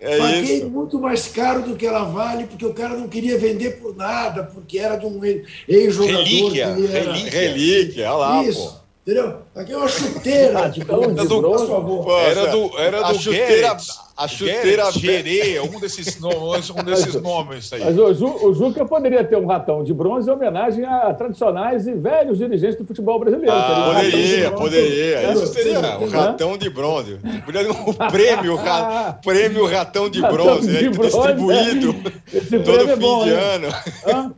[0.00, 0.70] É Paguei isso.
[0.70, 4.44] muito mais caro do que ela vale, porque o cara não queria vender por nada,
[4.44, 5.20] porque era de um
[5.68, 6.22] ex-jogador.
[6.24, 7.30] Relíquia, relíquia.
[7.30, 8.79] Relíquia, olha lá, Isso, pô.
[9.10, 9.34] Entendeu?
[9.56, 11.66] Aqui é uma chuteira de Ratão bronze, de por bronze.
[11.66, 12.04] favor.
[12.04, 13.76] Pô, Era do, era a do chuteira,
[14.16, 17.82] a chuteira Gerê, um desses nomes, um desses nomes aí.
[17.84, 21.86] Mas o, Ju, o Juca poderia ter um ratão de bronze em homenagem a tradicionais
[21.88, 23.50] e velhos dirigentes do futebol brasileiro.
[23.52, 24.62] Um Ah, de poderia, bronze.
[24.64, 25.32] poderia.
[25.32, 26.16] Isso seria um sim.
[26.16, 27.18] ratão de bronze.
[27.44, 30.90] Podia ter um prêmio, ra- prêmio ratão de Ratão bronze, de né?
[30.90, 31.94] bronze, distribuído
[32.32, 33.36] Esse todo é fim bom, de hein?
[33.36, 33.68] ano.
[34.06, 34.32] Hã?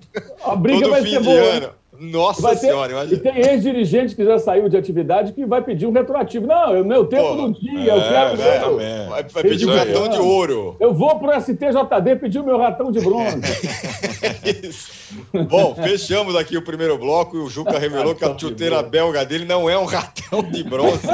[0.44, 1.36] A briga Todo vai fim ser de boa.
[1.40, 1.50] hein?
[1.56, 1.81] ano.
[2.02, 5.86] Nossa Vai ter- senhora, E tem ex-dirigente que já saiu de atividade que vai pedir
[5.86, 6.48] um retroativo.
[6.48, 8.36] Não, o meu tempo Pô, não tinha, eu é, quero.
[8.36, 8.70] né, meu.
[8.70, 9.08] também.
[9.08, 10.76] Vai, vai pedir um ratão de ouro.
[10.80, 13.36] Eu vou pro STJD pedir o meu ratão de bronze.
[15.48, 19.44] Bom, fechamos aqui o primeiro bloco e o Juca revelou que a chuteira belga dele
[19.44, 21.06] não é um ratão de bronze.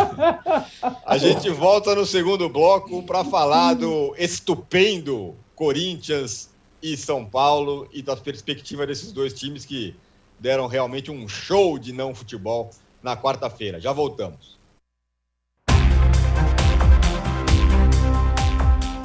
[1.04, 6.48] A gente volta no segundo bloco para falar do estupendo Corinthians
[6.82, 9.94] e São Paulo e da perspectiva desses dois times que
[10.38, 12.70] deram realmente um show de não futebol
[13.02, 13.80] na quarta-feira.
[13.80, 14.58] Já voltamos.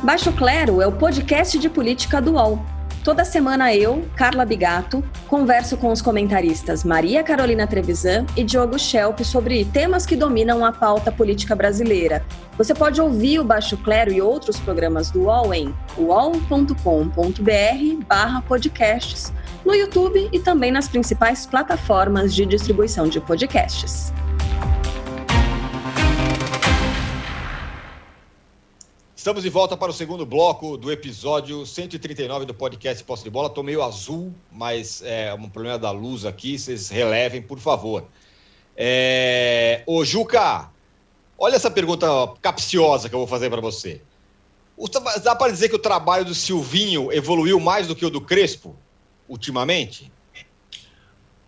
[0.03, 2.59] Baixo Clero é o podcast de política do UOL.
[3.03, 9.19] Toda semana eu, Carla Bigato, converso com os comentaristas Maria Carolina Trevisan e Diogo Schelp
[9.21, 12.25] sobre temas que dominam a pauta política brasileira.
[12.57, 16.75] Você pode ouvir o Baixo Clero e outros programas do UOL em uol.com.br
[18.07, 19.33] barra podcasts,
[19.65, 24.11] no YouTube e também nas principais plataformas de distribuição de podcasts.
[29.15, 33.47] Estamos de volta para o segundo bloco do episódio 139 do podcast Posse de Bola.
[33.47, 36.59] Estou meio azul, mas é um problema da luz aqui.
[36.59, 38.03] Vocês relevem, por favor.
[38.75, 39.81] É...
[39.87, 40.69] Ô, Juca,
[41.37, 42.05] olha essa pergunta
[42.41, 44.01] capciosa que eu vou fazer para você.
[45.23, 48.75] Dá para dizer que o trabalho do Silvinho evoluiu mais do que o do Crespo,
[49.27, 50.11] ultimamente?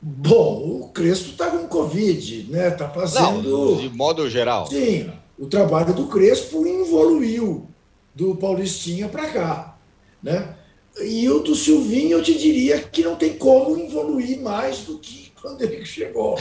[0.01, 2.67] Bom, o Crespo está com Covid, né?
[2.67, 3.71] Está fazendo.
[3.71, 4.67] Não, de modo geral.
[4.67, 7.67] Sim, o trabalho do Crespo evoluiu
[8.13, 9.77] do Paulistinha para cá,
[10.21, 10.55] né?
[11.01, 15.31] E o do Silvinho, eu te diria que não tem como evoluir mais do que
[15.41, 16.39] quando ele chegou,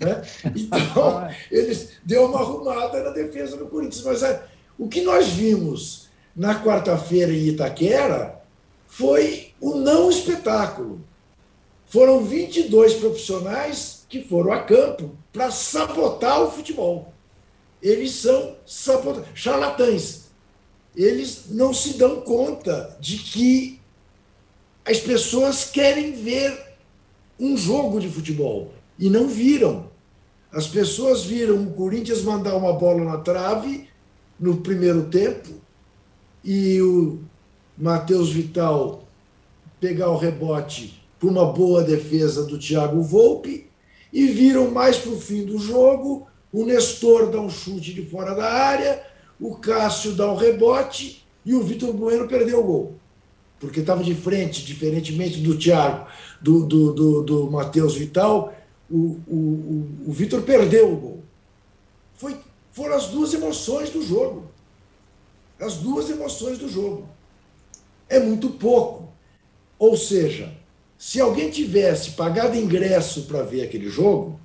[0.00, 0.22] né?
[0.56, 4.42] Então, eles deu uma arrumada na defesa do Corinthians, mas é,
[4.78, 8.40] o que nós vimos na quarta-feira em Itaquera
[8.86, 11.00] foi o não espetáculo.
[11.86, 17.12] Foram 22 profissionais que foram a campo para sabotar o futebol.
[17.82, 20.30] Eles são sabota- charlatães.
[20.94, 23.80] Eles não se dão conta de que
[24.84, 26.58] as pessoas querem ver
[27.38, 29.88] um jogo de futebol e não viram.
[30.52, 33.88] As pessoas viram o Corinthians mandar uma bola na trave
[34.38, 35.48] no primeiro tempo
[36.44, 37.20] e o
[37.78, 38.99] Matheus Vital
[39.80, 43.68] pegar o rebote por uma boa defesa do Thiago Volpe
[44.12, 48.34] e viram mais para o fim do jogo o Nestor dar um chute de fora
[48.34, 49.02] da área,
[49.40, 52.94] o Cássio dar um rebote e o Vitor Bueno perdeu o gol.
[53.58, 56.06] Porque estava de frente, diferentemente do Thiago,
[56.40, 58.54] do, do, do, do Matheus Vital,
[58.90, 61.22] o, o, o, o Vitor perdeu o gol.
[62.14, 62.36] Foi,
[62.72, 64.44] foram as duas emoções do jogo.
[65.60, 67.06] As duas emoções do jogo.
[68.08, 69.09] É muito pouco.
[69.80, 70.52] Ou seja,
[70.98, 74.38] se alguém tivesse pagado ingresso para ver aquele jogo,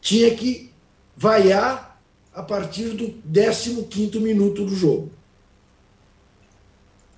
[0.00, 0.72] tinha que
[1.14, 2.00] vaiar
[2.32, 5.10] a partir do 15 minuto do jogo.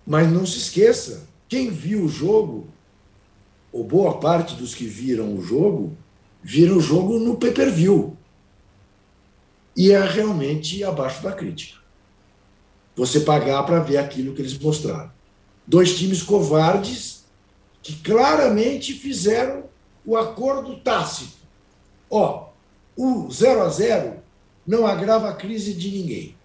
[0.04, 2.66] Mas não se esqueça, quem viu o jogo,
[3.70, 5.96] ou boa parte dos que viram o jogo,
[6.42, 8.16] viram o jogo no pay-per-view.
[9.76, 11.78] E é realmente abaixo da crítica.
[12.96, 15.12] Você pagar para ver aquilo que eles mostraram.
[15.64, 17.11] Dois times covardes
[17.82, 19.64] que claramente fizeram
[20.06, 21.36] o acordo tácito.
[22.08, 22.48] Ó,
[22.96, 24.22] o 0 a 0
[24.66, 26.36] não agrava a crise de ninguém.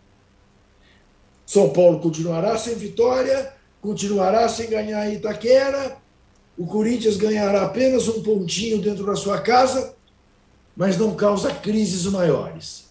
[1.46, 5.98] São Paulo continuará sem vitória, continuará sem ganhar Itaquera,
[6.58, 9.96] o Corinthians ganhará apenas um pontinho dentro da sua casa,
[10.76, 12.88] mas não causa crises maiores.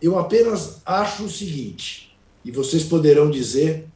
[0.00, 3.86] Eu apenas acho o seguinte, e vocês poderão dizer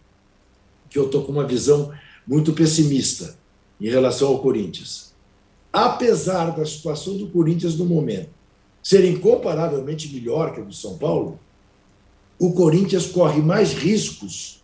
[0.91, 1.93] que eu estou com uma visão
[2.27, 3.37] muito pessimista
[3.81, 5.14] em relação ao Corinthians.
[5.72, 8.31] Apesar da situação do Corinthians no momento
[8.83, 11.41] ser incomparavelmente melhor que a do São Paulo,
[12.39, 14.62] o Corinthians corre mais riscos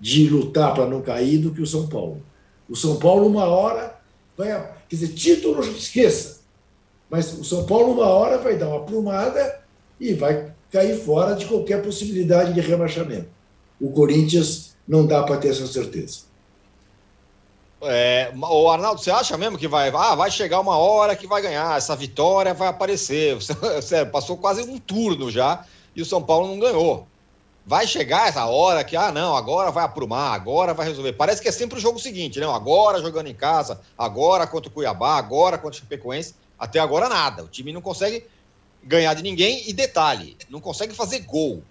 [0.00, 2.22] de lutar para não cair do que o São Paulo.
[2.68, 3.98] O São Paulo, uma hora,
[4.36, 4.48] vai.
[4.88, 6.40] Quer dizer, título, esqueça.
[7.10, 9.60] Mas o São Paulo, uma hora, vai dar uma plumada
[9.98, 13.28] e vai cair fora de qualquer possibilidade de rebaixamento.
[13.80, 16.29] O Corinthians não dá para ter essa certeza.
[17.82, 21.40] É, o Arnaldo, você acha mesmo que vai, ah, vai chegar uma hora que vai
[21.40, 23.36] ganhar, essa vitória vai aparecer?
[23.40, 25.64] Você, você passou quase um turno já
[25.96, 27.06] e o São Paulo não ganhou.
[27.64, 31.12] Vai chegar essa hora que, ah, não, agora vai aprumar, agora vai resolver.
[31.12, 32.54] Parece que é sempre o jogo seguinte, não?
[32.54, 36.34] Agora jogando em casa, agora contra o Cuiabá, agora contra o Chapecoense.
[36.58, 37.44] Até agora nada.
[37.44, 38.26] O time não consegue
[38.82, 41.62] ganhar de ninguém e detalhe, não consegue fazer gol.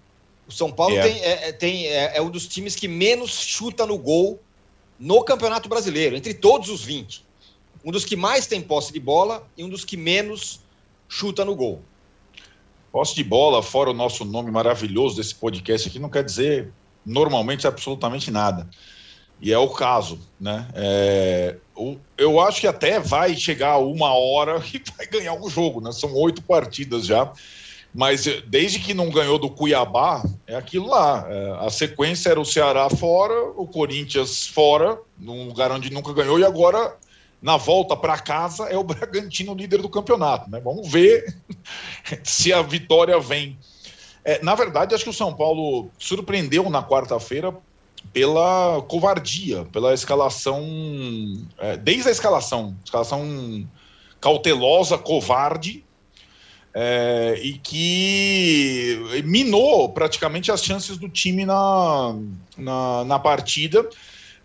[0.48, 1.12] O São Paulo yeah.
[1.12, 4.40] tem, é, é, tem, é, é um dos times que menos chuta no gol
[5.00, 7.24] no Campeonato Brasileiro, entre todos os 20.
[7.82, 10.60] Um dos que mais tem posse de bola e um dos que menos
[11.08, 11.80] chuta no gol.
[12.92, 16.70] Posse de bola, fora o nosso nome maravilhoso desse podcast aqui, não quer dizer
[17.04, 18.68] normalmente absolutamente nada.
[19.40, 20.68] E é o caso, né?
[20.74, 21.56] É,
[22.18, 25.92] eu acho que até vai chegar uma hora e vai ganhar um jogo, né?
[25.92, 27.32] São oito partidas já.
[27.92, 31.26] Mas eh, desde que não ganhou do Cuiabá, é aquilo lá.
[31.28, 36.38] É, a sequência era o Ceará fora, o Corinthians fora, num lugar onde nunca ganhou,
[36.38, 36.96] e agora,
[37.42, 40.48] na volta para casa, é o Bragantino líder do campeonato.
[40.48, 40.60] Né?
[40.60, 41.36] Vamos ver
[42.22, 43.58] se a vitória vem.
[44.24, 47.54] É, na verdade, acho que o São Paulo surpreendeu na quarta-feira
[48.12, 50.62] pela covardia, pela escalação,
[51.58, 53.66] é, desde a escalação, escalação
[54.20, 55.84] cautelosa, covarde,
[56.74, 62.16] é, e que minou praticamente as chances do time na,
[62.56, 63.88] na, na partida,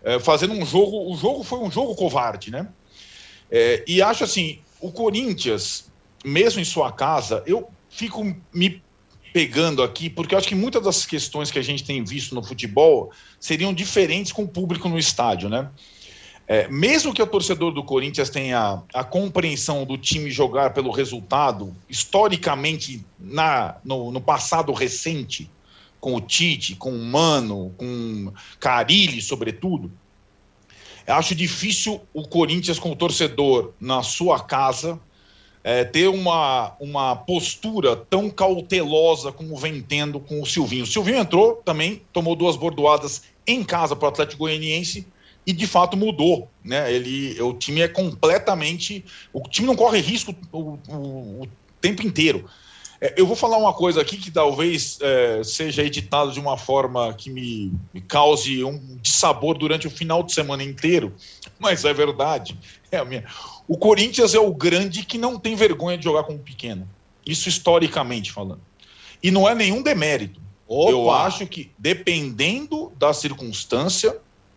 [0.02, 1.12] é, fazendo um jogo.
[1.12, 2.68] O jogo foi um jogo covarde, né?
[3.50, 5.90] É, e acho assim: o Corinthians,
[6.24, 8.82] mesmo em sua casa, eu fico me
[9.32, 12.42] pegando aqui, porque eu acho que muitas das questões que a gente tem visto no
[12.42, 15.70] futebol seriam diferentes com o público no estádio, né?
[16.48, 21.74] É, mesmo que o torcedor do Corinthians tenha a compreensão do time jogar pelo resultado,
[21.88, 25.50] historicamente, na, no, no passado recente,
[25.98, 29.90] com o Tite, com o Mano, com Carilli, sobretudo,
[31.04, 35.00] acho difícil o Corinthians, como torcedor, na sua casa,
[35.64, 40.84] é, ter uma, uma postura tão cautelosa como vem tendo com o Silvinho.
[40.84, 45.04] O Silvinho entrou também, tomou duas bordoadas em casa para o Atlético Goianiense
[45.46, 46.92] e de fato mudou, né?
[46.92, 51.48] Ele, o time é completamente, o time não corre risco o, o, o
[51.80, 52.48] tempo inteiro.
[53.00, 57.12] É, eu vou falar uma coisa aqui que talvez é, seja editado de uma forma
[57.14, 61.14] que me, me cause um dissabor durante o final de semana inteiro,
[61.58, 62.58] mas é verdade.
[62.88, 63.24] É minha...
[63.66, 66.88] O Corinthians é o grande que não tem vergonha de jogar com o pequeno.
[67.26, 68.60] Isso historicamente falando.
[69.20, 70.40] E não é nenhum demérito.
[70.68, 70.92] Opa.
[70.92, 74.16] Eu acho que, dependendo da circunstância,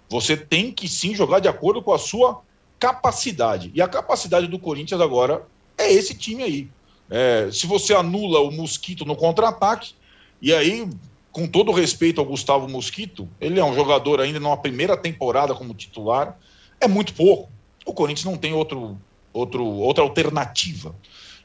[0.10, 2.42] você tem que sim jogar de acordo com a sua
[2.80, 3.72] capacidade.
[3.74, 5.46] E a capacidade do Corinthians agora
[5.78, 6.70] é esse time aí.
[7.10, 9.94] É, se você anula o Mosquito no contra-ataque,
[10.42, 10.90] e aí,
[11.32, 15.74] com todo respeito ao Gustavo Mosquito, ele é um jogador ainda numa primeira temporada como
[15.74, 16.38] titular,
[16.80, 17.50] é muito pouco.
[17.86, 18.98] O Corinthians não tem outro,
[19.34, 20.96] outro, outra alternativa.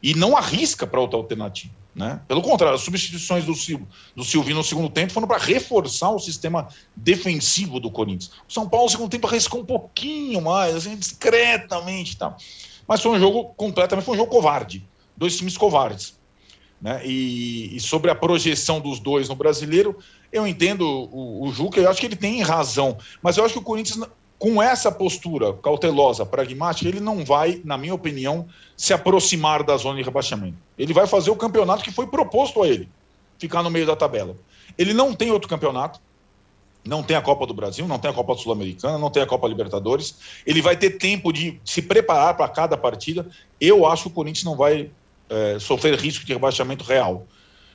[0.04, 1.72] E não arrisca para outra alternativa.
[1.94, 2.20] Né?
[2.28, 3.80] Pelo contrário, as substituições do, Sil,
[4.14, 8.32] do Silvio no segundo tempo foram para reforçar o sistema defensivo do Corinthians.
[8.46, 12.18] O São Paulo, no segundo tempo, arriscou um pouquinho mais, assim, discretamente.
[12.18, 12.36] Tá?
[12.86, 14.86] Mas foi um jogo completamente, foi um jogo covarde.
[15.16, 16.18] Dois times covardes.
[16.82, 17.00] Né?
[17.02, 19.98] E, e sobre a projeção dos dois no brasileiro,
[20.30, 22.98] eu entendo o, o Juca, eu acho que ele tem razão.
[23.22, 24.06] Mas eu acho que o Corinthians
[24.44, 29.96] com essa postura cautelosa, pragmática, ele não vai, na minha opinião, se aproximar da zona
[29.96, 30.58] de rebaixamento.
[30.78, 32.86] Ele vai fazer o campeonato que foi proposto a ele,
[33.38, 34.36] ficar no meio da tabela.
[34.76, 35.98] Ele não tem outro campeonato,
[36.84, 39.48] não tem a Copa do Brasil, não tem a Copa Sul-Americana, não tem a Copa
[39.48, 40.18] Libertadores.
[40.46, 43.26] Ele vai ter tempo de se preparar para cada partida.
[43.58, 44.90] Eu acho que o Corinthians não vai
[45.30, 47.26] é, sofrer risco de rebaixamento real.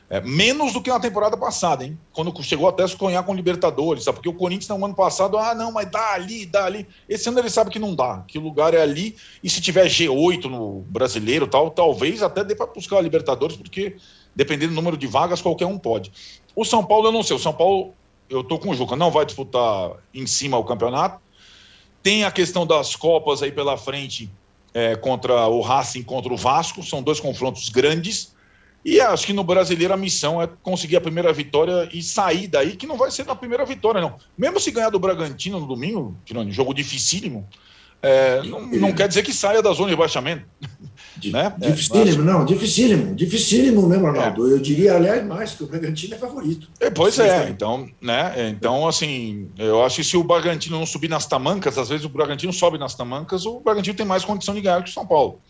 [0.09, 1.97] É, menos do que na temporada passada, hein?
[2.11, 4.15] Quando chegou até a sonhar com Libertadores, sabe?
[4.15, 6.87] Porque o Corinthians no ano passado, ah, não, mas dá ali, dá ali.
[7.07, 9.85] Esse ano ele sabe que não dá, que o lugar é ali, e se tiver
[9.85, 13.97] G8 no brasileiro tal, talvez até dê para buscar a Libertadores, porque
[14.35, 16.11] dependendo do número de vagas, qualquer um pode.
[16.55, 17.93] O São Paulo, eu não sei, o São Paulo
[18.29, 21.21] eu tô com o Juca, não vai disputar em cima o campeonato.
[22.01, 24.29] Tem a questão das Copas aí pela frente
[24.73, 28.33] é, contra o Racing, contra o Vasco, são dois confrontos grandes.
[28.83, 32.75] E acho que no brasileiro a missão é conseguir a primeira vitória e sair daí,
[32.75, 34.15] que não vai ser na primeira vitória, não.
[34.37, 37.47] Mesmo se ganhar do Bragantino no domingo, tirando jogo dificílimo,
[38.01, 40.45] é, não, não, quer dizer que saia da zona de rebaixamento.
[41.25, 41.53] né?
[41.57, 44.49] Dificílimo, não, dificílimo, dificílimo mesmo, Arnaldo.
[44.49, 44.53] É.
[44.53, 46.69] Eu diria, aliás, mais, que o Bragantino é favorito.
[46.79, 48.49] É, pois é, então, né?
[48.49, 52.09] Então, assim, eu acho que se o Bragantino não subir nas tamancas, às vezes o
[52.09, 55.41] Bragantino sobe nas tamancas, o Bragantino tem mais condição de ganhar que o São Paulo.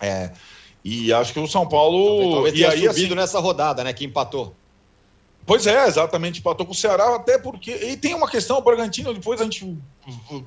[0.00, 0.32] É.
[0.84, 2.34] E acho que o São Paulo.
[2.34, 3.92] Talvez e aí, subido assim, nessa rodada, né?
[3.92, 4.54] Que empatou.
[5.44, 7.72] Pois é, exatamente, empatou com o Ceará, até porque.
[7.72, 9.76] E tem uma questão, o Bragantino, depois a gente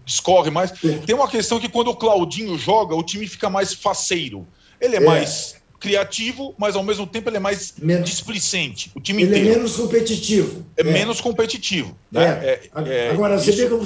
[0.06, 0.72] discorre mais.
[1.06, 4.48] Tem uma questão que quando o Claudinho joga, o time fica mais faceiro.
[4.80, 5.06] Ele é, é.
[5.06, 8.92] mais criativo, mas ao mesmo tempo ele é mais menos, displicente.
[8.96, 9.50] O time ele inteiro.
[9.50, 10.66] é menos competitivo.
[10.78, 10.84] É, é.
[10.84, 11.96] menos competitivo.
[12.12, 12.26] Né?
[12.26, 12.70] É.
[12.88, 13.86] é Agora, você vê como,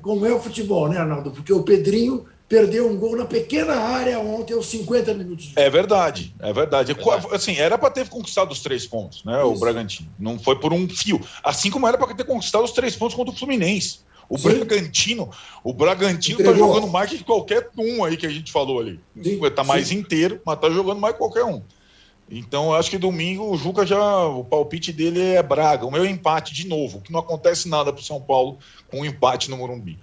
[0.00, 1.30] como é o futebol, né, Arnaldo?
[1.30, 5.52] Porque o Pedrinho perdeu um gol na pequena área ontem aos 50 minutos.
[5.54, 6.90] É verdade, é verdade.
[6.90, 9.38] É Assim, era para ter conquistado os três pontos, né?
[9.38, 9.52] Isso.
[9.52, 10.10] O Bragantino.
[10.18, 11.20] Não foi por um fio.
[11.44, 14.00] Assim como era para ter conquistado os três pontos contra o Fluminense.
[14.28, 14.48] O Sim.
[14.48, 15.30] Bragantino,
[15.62, 18.98] o Bragantino tá jogando mais que qualquer um aí que a gente falou ali.
[19.22, 19.38] Sim.
[19.54, 19.98] Tá mais Sim.
[19.98, 21.62] inteiro, mas tá jogando mais que qualquer um.
[22.28, 24.26] Então, acho que domingo o Juca já.
[24.26, 25.86] O palpite dele é Braga.
[25.86, 29.04] O meu é empate de novo, que não acontece nada pro São Paulo com um
[29.04, 29.98] empate no Morumbi.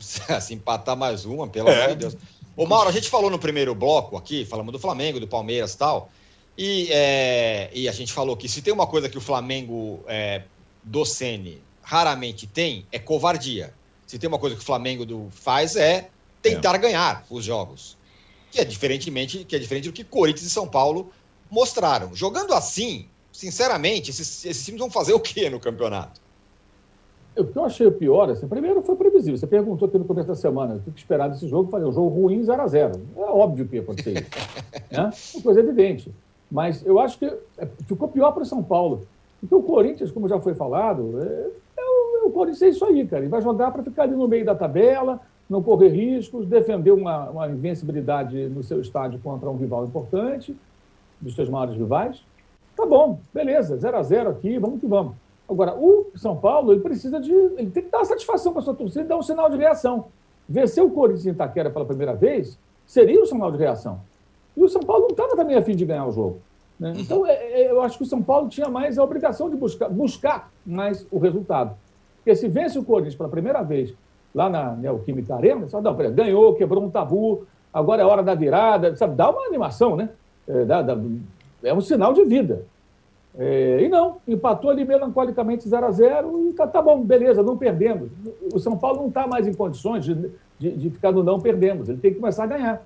[0.40, 1.84] se empatar mais uma, pelo é.
[1.84, 2.16] amor de Deus.
[2.56, 5.78] Ô, Mauro, a gente falou no primeiro bloco aqui, falamos do Flamengo, do Palmeiras e
[5.78, 6.10] tal.
[6.58, 10.42] E, é, e a gente falou que se tem uma coisa que o Flamengo é,
[10.82, 13.72] do Sene raramente tem, é covardia.
[14.06, 16.10] Se tem uma coisa que o Flamengo do, faz é
[16.42, 16.78] tentar é.
[16.78, 17.96] ganhar os jogos.
[18.50, 21.12] Que é diferentemente, que é diferente do que Corinthians e São Paulo
[21.50, 22.14] mostraram.
[22.14, 26.20] Jogando assim, sinceramente, esses, esses times vão fazer o quê no campeonato?
[27.36, 29.38] O que eu achei o pior, assim, primeiro foi previsível.
[29.38, 31.70] Você perguntou aqui no começo da semana, o que esperar desse jogo?
[31.70, 34.30] Fazer um jogo ruim 0 a 0 É óbvio que ia acontecer isso.
[34.90, 35.10] né?
[35.34, 36.12] Uma coisa evidente.
[36.50, 39.06] Mas eu acho que é, ficou pior para o São Paulo.
[39.40, 42.84] Porque o Corinthians, como já foi falado, é, é, o, é o, Corinthians é isso
[42.84, 43.22] aí, cara.
[43.22, 47.30] Ele vai jogar para ficar ali no meio da tabela, não correr riscos, defender uma,
[47.30, 50.56] uma invencibilidade no seu estádio contra um rival importante,
[51.20, 52.22] dos seus maiores rivais.
[52.76, 55.14] Tá bom, beleza, 0 a 0 aqui, vamos que vamos.
[55.50, 57.32] Agora, o São Paulo, ele precisa de.
[57.32, 60.06] Ele tem que dar satisfação para a sua torcida e dar um sinal de reação.
[60.48, 64.00] Vencer o Corinthians em Itaquera pela primeira vez seria um sinal de reação.
[64.56, 66.40] E o São Paulo não estava também a fim de ganhar o jogo.
[66.78, 66.90] Né?
[66.90, 67.00] Uhum.
[67.00, 69.88] Então, é, é, eu acho que o São Paulo tinha mais a obrigação de buscar,
[69.88, 71.74] buscar mais o resultado.
[72.16, 73.92] Porque se vence o Corinthians pela primeira vez
[74.32, 78.94] lá na Neoquímica Arena, só não, ganhou, quebrou um tabu, agora é hora da virada,
[78.94, 79.16] sabe?
[79.16, 80.10] Dá uma animação, né?
[80.46, 80.96] É, dá, dá,
[81.64, 82.64] é um sinal de vida.
[83.38, 87.56] É, e não, empatou ali melancolicamente 0 a 0 e tá, tá, bom, beleza, não
[87.56, 88.10] perdemos.
[88.52, 90.14] O São Paulo não está mais em condições de,
[90.58, 92.82] de, de, ficar no não perdemos, ele tem que começar a ganhar.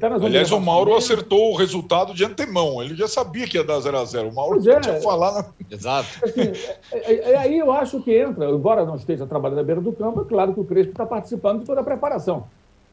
[0.00, 3.78] Tá Aliás, o Mauro acertou o resultado de antemão, ele já sabia que ia dar
[3.78, 5.54] 0 a 0 O Mauro é, tinha falado.
[5.70, 6.08] Exato.
[6.24, 6.52] Assim,
[6.92, 9.92] é, é, é, aí eu acho que entra, embora não esteja trabalhando na beira do
[9.92, 12.48] campo, é claro que o Crespo está participando de toda a preparação.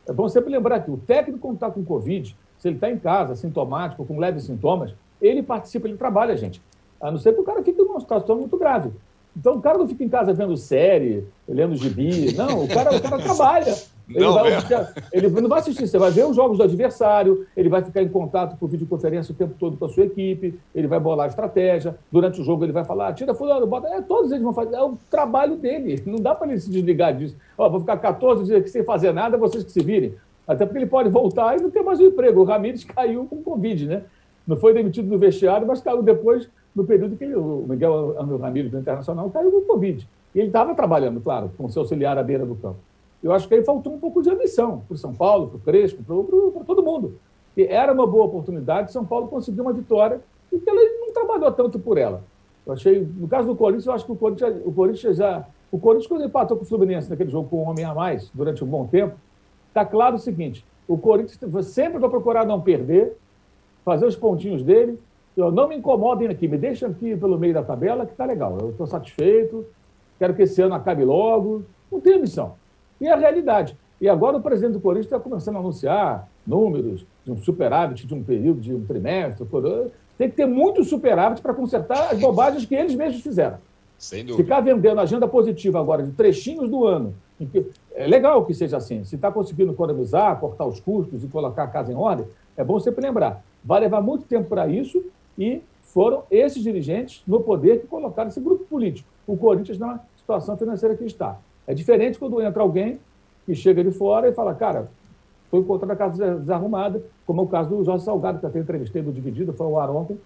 [0.08, 2.98] É bom sempre lembrar que o técnico, quando está com Covid, se ele está em
[2.98, 4.94] casa, sintomático, com leves sintomas,
[5.24, 6.62] ele participa, ele trabalha, gente.
[7.02, 8.92] A não ser que o cara fique numa situação muito grave.
[9.36, 12.34] Então, o cara não fica em casa vendo série, lendo gibi.
[12.36, 13.74] Não, o cara, o cara trabalha.
[14.10, 14.52] Ele, não, vai,
[15.14, 18.10] ele não vai assistir, você vai ver os jogos do adversário, ele vai ficar em
[18.10, 21.96] contato por videoconferência o tempo todo com a sua equipe, ele vai bolar estratégia.
[22.12, 23.88] Durante o jogo, ele vai falar: tira fulano, bota.
[23.88, 24.76] É, todos eles vão fazer.
[24.76, 26.04] É o trabalho dele.
[26.06, 27.36] Não dá para ele se desligar disso.
[27.58, 30.14] Ó, vou ficar 14 dias aqui sem fazer nada, vocês que se virem.
[30.46, 32.42] Até porque ele pode voltar e não ter mais um emprego.
[32.42, 34.04] O Ramires caiu com Covid, né?
[34.46, 38.72] Não foi demitido do vestiário, mas caiu depois, no período que o Miguel Angel Ramírez
[38.72, 40.08] do Internacional caiu com Covid.
[40.36, 42.80] E ele estava trabalhando, claro, com seu auxiliar à beira do campo.
[43.24, 45.60] Eu acho que aí faltou um pouco de ambição para o São Paulo, para o
[45.62, 47.18] Crespo, para todo mundo.
[47.56, 50.20] E era uma boa oportunidade, São Paulo conseguiu uma vitória
[50.52, 52.24] e ele não trabalhou tanto por ela.
[52.66, 55.46] Eu achei, no caso do Corinthians, eu acho que o Corinthians, o Corinthians já.
[55.72, 58.64] O Corinthians, quando empatou com o Fluminense naquele jogo com um homem a mais, durante
[58.64, 59.16] um bom tempo,
[59.68, 63.18] está claro o seguinte: o Corinthians sempre vai procurar não perder,
[63.84, 65.00] fazer os pontinhos dele.
[65.36, 68.58] Eu, não me incomodem aqui, me deixem aqui pelo meio da tabela, que está legal.
[68.62, 69.66] Eu estou satisfeito,
[70.20, 71.64] quero que esse ano acabe logo.
[71.92, 72.54] Não tem missão.
[73.02, 73.76] E é a realidade.
[74.00, 78.14] E agora o presidente do Corinthians está começando a anunciar números de um superávit de
[78.14, 79.48] um período, de um trimestre.
[80.18, 83.58] Tem que ter muito superávit para consertar as bobagens que eles mesmos fizeram.
[83.98, 84.44] Sem dúvida.
[84.44, 87.16] Ficar vendendo agenda positiva agora de trechinhos do ano.
[87.96, 89.04] É legal que seja assim.
[89.04, 92.26] Se está conseguindo economizar, cortar os custos e colocar a casa em ordem,
[92.58, 93.44] é bom sempre lembrar.
[93.64, 95.04] Vai levar muito tempo para isso
[95.38, 100.58] e foram esses dirigentes no poder que colocaram esse grupo político, o Corinthians, na situação
[100.58, 101.38] financeira que está.
[101.68, 103.00] É diferente quando entra alguém
[103.46, 104.90] que chega de fora e fala, cara,
[105.46, 109.02] estou encontrando a casa desarrumada, como é o caso do Jorge Salgado, que até entrevistei
[109.02, 110.18] do Dividido, foi o ar ontem,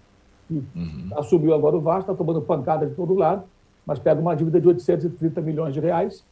[0.46, 1.10] que uhum.
[1.16, 3.44] assumiu agora o Vasco, está tomando pancada de todo lado,
[3.84, 6.24] mas pega uma dívida de 830 milhões de reais,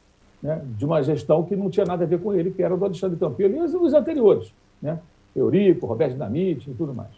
[0.42, 2.84] né, de uma gestão que não tinha nada a ver com ele, que era do
[2.84, 4.99] Alexandre Campelo e os anteriores, né?
[5.37, 7.11] Eurico, Roberto Dinamite e tudo mais.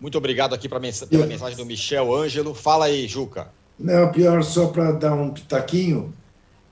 [0.00, 2.54] Muito obrigado aqui pela mensagem do Michel Ângelo.
[2.54, 3.48] Fala aí, Juca.
[3.78, 6.14] Não, pior, só para dar um pitaquinho,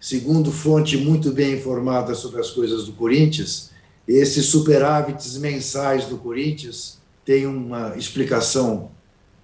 [0.01, 3.71] segundo fonte muito bem informada sobre as coisas do Corinthians,
[4.07, 8.91] esses superávites mensais do Corinthians têm uma explicação.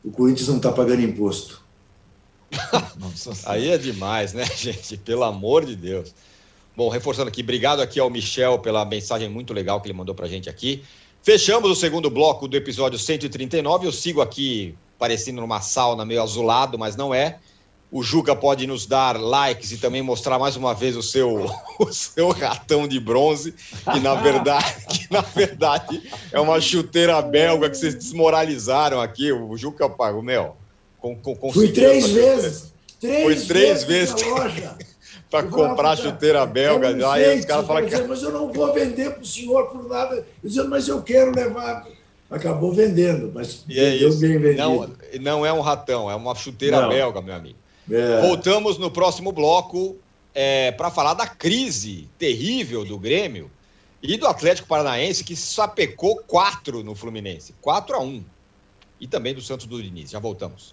[0.05, 1.62] O Corinthians não está pagando imposto.
[3.47, 4.97] Aí é demais, né, gente?
[4.99, 6.14] Pelo amor de Deus.
[6.77, 10.27] Bom, reforçando aqui, obrigado aqui ao Michel pela mensagem muito legal que ele mandou para
[10.27, 10.83] a gente aqui.
[11.23, 13.87] Fechamos o segundo bloco do episódio 139.
[13.87, 17.39] Eu sigo aqui parecendo numa sauna meio azulado, mas não é.
[17.93, 21.93] O Juca pode nos dar likes e também mostrar mais uma vez o seu, o
[21.93, 23.53] seu ratão de bronze,
[23.93, 26.03] que na verdade, que na verdade
[26.33, 29.33] é uma chuteira belga que vocês desmoralizaram aqui.
[29.33, 30.57] O Juca pagou, meu.
[30.99, 32.73] Com, com, Fui três vezes.
[33.01, 34.14] Três Foi três vezes.
[34.14, 34.87] vezes
[35.31, 37.97] para comprar chuteira belga lá e os caras falam que.
[38.03, 40.26] Mas eu não vou vender para o senhor por nada.
[40.43, 41.87] Dizendo, mas eu quero levar.
[42.28, 44.20] Acabou vendendo, mas e é isso.
[44.20, 44.62] bem vendido.
[44.62, 46.89] Não, não é um ratão, é uma chuteira não.
[46.89, 47.59] belga, meu amigo.
[47.91, 48.20] É.
[48.20, 49.97] Voltamos no próximo bloco
[50.33, 53.51] é, para falar da crise terrível do Grêmio
[54.01, 58.24] e do Atlético Paranaense, que sapecou quatro no Fluminense 4 a 1
[59.01, 60.11] E também do Santos do Diniz.
[60.11, 60.72] Já voltamos.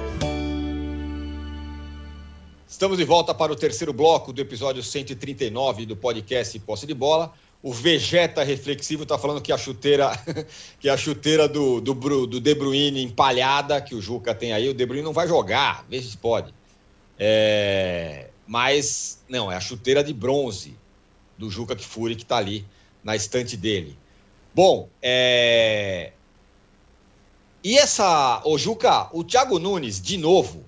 [2.81, 7.31] Estamos de volta para o terceiro bloco do episódio 139 do podcast Posse de Bola.
[7.61, 10.11] O Vegeta Reflexivo está falando que a chuteira,
[10.81, 11.93] que a chuteira do, do,
[12.25, 15.85] do De Bruyne empalhada, que o Juca tem aí, o De Bruyne não vai jogar,
[15.87, 16.51] veja se pode.
[17.19, 20.75] É, mas, não, é a chuteira de bronze
[21.37, 22.65] do Juca Kfouri que está ali
[23.03, 23.95] na estante dele.
[24.55, 26.13] Bom, é...
[27.63, 30.65] E essa, o Juca, o Thiago Nunes, de novo,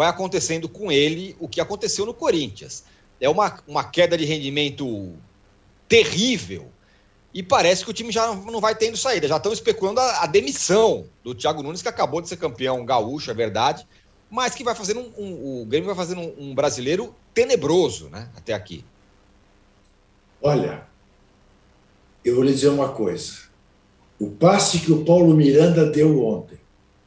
[0.00, 2.84] vai acontecendo com ele o que aconteceu no Corinthians.
[3.20, 5.12] É uma, uma queda de rendimento
[5.86, 6.70] terrível
[7.34, 9.28] e parece que o time já não vai tendo saída.
[9.28, 13.30] Já estão especulando a, a demissão do Thiago Nunes, que acabou de ser campeão gaúcho,
[13.30, 13.86] é verdade,
[14.30, 18.30] mas que vai fazer um, um o Grêmio vai fazer um, um brasileiro tenebroso, né?
[18.34, 18.82] Até aqui.
[20.40, 20.86] Olha,
[22.24, 23.50] eu vou lhe dizer uma coisa.
[24.18, 26.58] O passe que o Paulo Miranda deu ontem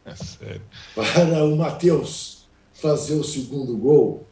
[0.06, 0.60] é
[0.94, 2.43] para o Matheus
[2.84, 4.28] fazer o segundo gol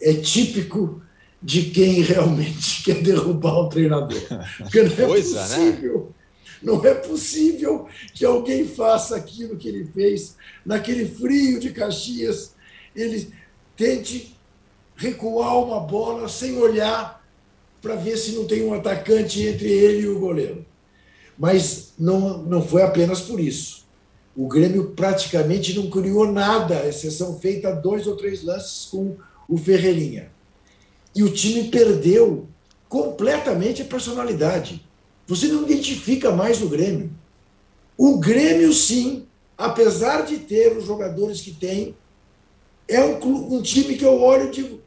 [0.00, 1.02] é típico
[1.42, 4.22] de quem realmente quer derrubar o treinador.
[4.58, 5.72] Porque não é Coisa, né?
[5.72, 5.98] possível.
[5.98, 6.22] Né?
[6.62, 12.54] Não é possível que alguém faça aquilo que ele fez naquele frio de Caxias.
[12.94, 13.32] Ele
[13.76, 14.36] tente
[14.94, 17.20] recuar uma bola sem olhar
[17.80, 20.64] para ver se não tem um atacante entre ele e o goleiro.
[21.36, 23.81] Mas não, não foi apenas por isso.
[24.34, 29.16] O Grêmio praticamente não criou nada, exceção feita dois ou três lances com
[29.48, 30.30] o Ferreirinha.
[31.14, 32.48] E o time perdeu
[32.88, 34.86] completamente a personalidade.
[35.26, 37.10] Você não identifica mais o Grêmio.
[37.96, 39.26] O Grêmio, sim,
[39.56, 41.94] apesar de ter os jogadores que tem,
[42.88, 44.80] é um, um time que eu olho e digo: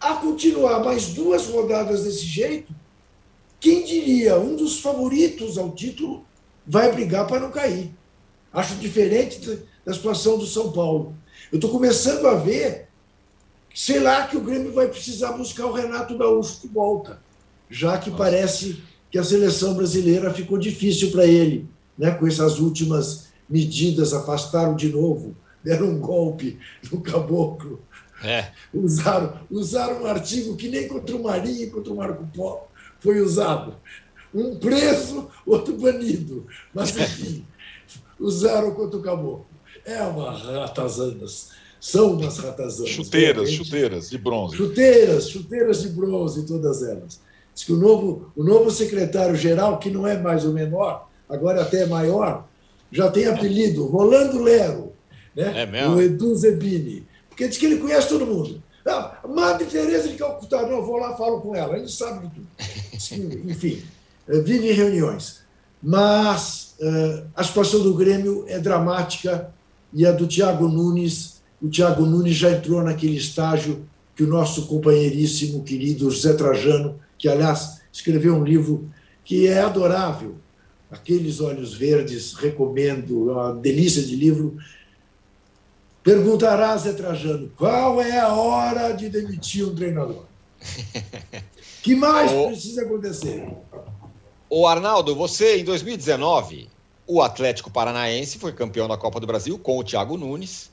[0.00, 2.74] a continuar mais duas rodadas desse jeito,
[3.60, 6.24] quem diria, um dos favoritos ao título
[6.66, 7.90] vai brigar para não cair.
[8.54, 11.14] Acho diferente da situação do São Paulo.
[11.50, 12.86] Eu estou começando a ver,
[13.74, 17.20] sei lá, que o Grêmio vai precisar buscar o Renato Gaúcho de volta,
[17.68, 18.80] já que parece
[19.10, 22.12] que a seleção brasileira ficou difícil para ele, né?
[22.12, 26.58] com essas últimas medidas, afastaram de novo, deram um golpe
[26.90, 27.82] no caboclo.
[28.22, 28.52] É.
[28.72, 32.62] Usaram, usaram um artigo que nem contra o Marinho e contra o Marco Polo
[33.00, 33.76] foi usado.
[34.34, 36.46] Um preso, outro banido.
[36.72, 37.44] Mas, enfim,
[38.24, 39.46] usaram contra o caboclo.
[39.84, 41.50] É uma ratazanas.
[41.80, 42.90] São umas ratazanas.
[42.90, 43.56] Chuteiras, realmente.
[43.56, 44.56] chuteiras de bronze.
[44.56, 47.20] Chuteiras, chuteiras de bronze, todas elas.
[47.54, 51.82] Diz que o novo, o novo secretário-geral, que não é mais o menor, agora até
[51.82, 52.46] é maior,
[52.90, 54.92] já tem apelido Rolando Lero.
[55.36, 55.62] né?
[55.62, 55.96] É mesmo?
[55.96, 57.06] O Edu Zebini.
[57.28, 58.62] Porque diz que ele conhece todo mundo.
[58.86, 62.34] Ah, Madre Teresa de Calcutá, não, eu vou lá falo com ela, ele sabe de
[62.34, 62.46] tudo.
[63.50, 63.82] Enfim,
[64.28, 65.40] eh, vive em reuniões.
[65.82, 66.63] Mas
[67.34, 69.52] a situação do Grêmio é dramática
[69.92, 74.66] e a do Thiago Nunes, o Thiago Nunes já entrou naquele estágio que o nosso
[74.66, 78.90] companheiríssimo, querido José Trajano, que aliás escreveu um livro
[79.24, 80.36] que é adorável,
[80.90, 84.56] Aqueles Olhos Verdes, recomendo, é uma delícia de livro,
[86.04, 90.26] Perguntará Zé Trajano qual é a hora de demitir um treinador.
[91.82, 93.48] que mais precisa acontecer?
[94.48, 96.68] O Arnaldo, você em 2019,
[97.06, 100.70] o Atlético Paranaense foi campeão da Copa do Brasil com o Thiago Nunes.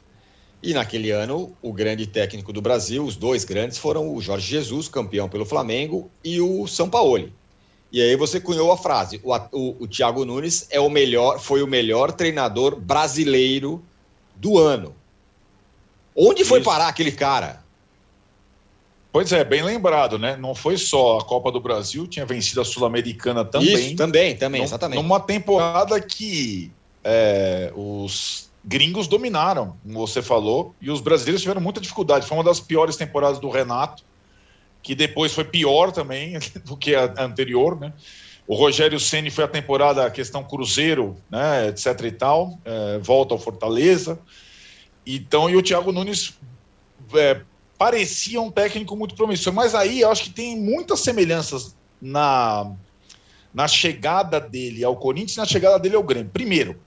[0.62, 4.88] E naquele ano, o grande técnico do Brasil, os dois grandes, foram o Jorge Jesus,
[4.88, 7.32] campeão pelo Flamengo, e o São Paulo.
[7.92, 11.64] E aí você cunhou a frase: o, o, o Thiago Nunes é o melhor, foi
[11.64, 13.84] o melhor treinador brasileiro
[14.36, 14.96] do ano.
[16.16, 16.70] Onde foi Isso.
[16.70, 17.61] parar aquele cara?
[19.12, 20.38] Pois é, bem lembrado, né?
[20.38, 23.88] Não foi só a Copa do Brasil, tinha vencido a Sul-Americana também.
[23.88, 25.02] Isso, também, também, exatamente.
[25.02, 26.72] Numa temporada que
[27.04, 32.26] é, os gringos dominaram, como você falou, e os brasileiros tiveram muita dificuldade.
[32.26, 34.04] Foi uma das piores temporadas do Renato,
[34.82, 37.92] que depois foi pior também do que a anterior, né?
[38.48, 43.34] O Rogério Ceni foi a temporada a questão Cruzeiro, né, etc e tal, é, volta
[43.34, 44.20] ao Fortaleza.
[45.06, 46.38] Então, e o Thiago Nunes
[47.14, 47.42] é,
[47.82, 52.72] parecia um técnico muito promissor, mas aí eu acho que tem muitas semelhanças na,
[53.52, 56.30] na chegada dele ao Corinthians e na chegada dele ao Grêmio.
[56.32, 56.80] Primeiro,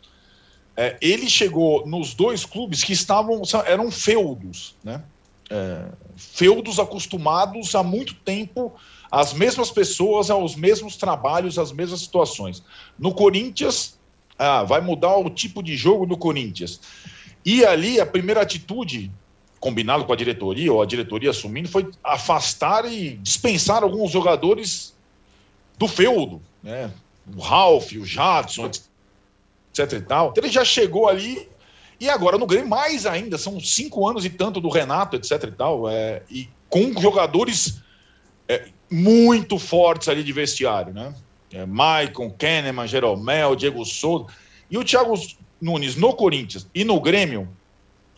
[0.77, 5.03] é, ele chegou nos dois clubes que estavam eram feudos, né?
[5.51, 5.87] É,
[6.17, 8.73] feudos acostumados há muito tempo
[9.11, 12.63] às mesmas pessoas, aos mesmos trabalhos, às mesmas situações.
[12.97, 13.99] No Corinthians,
[14.39, 16.81] ah, vai mudar o tipo de jogo do Corinthians.
[17.45, 19.11] E ali a primeira atitude,
[19.65, 24.95] combinado com a diretoria, ou a diretoria assumindo, foi afastar e dispensar alguns jogadores
[25.79, 26.91] do feudo, né?
[27.35, 30.31] O Ralph, o Jadson, etc e tal.
[30.31, 31.49] Então ele já chegou ali
[31.99, 35.53] e agora no Grêmio mais ainda, são cinco anos e tanto do Renato, etc e
[35.53, 37.81] tal, é, e com jogadores
[38.47, 41.15] é, muito fortes ali de vestiário, né?
[41.51, 44.27] É, Maicon, Kahneman, Jeromel, Diego Souza.
[44.71, 45.15] E o Thiago
[45.59, 47.49] Nunes no Corinthians e no Grêmio,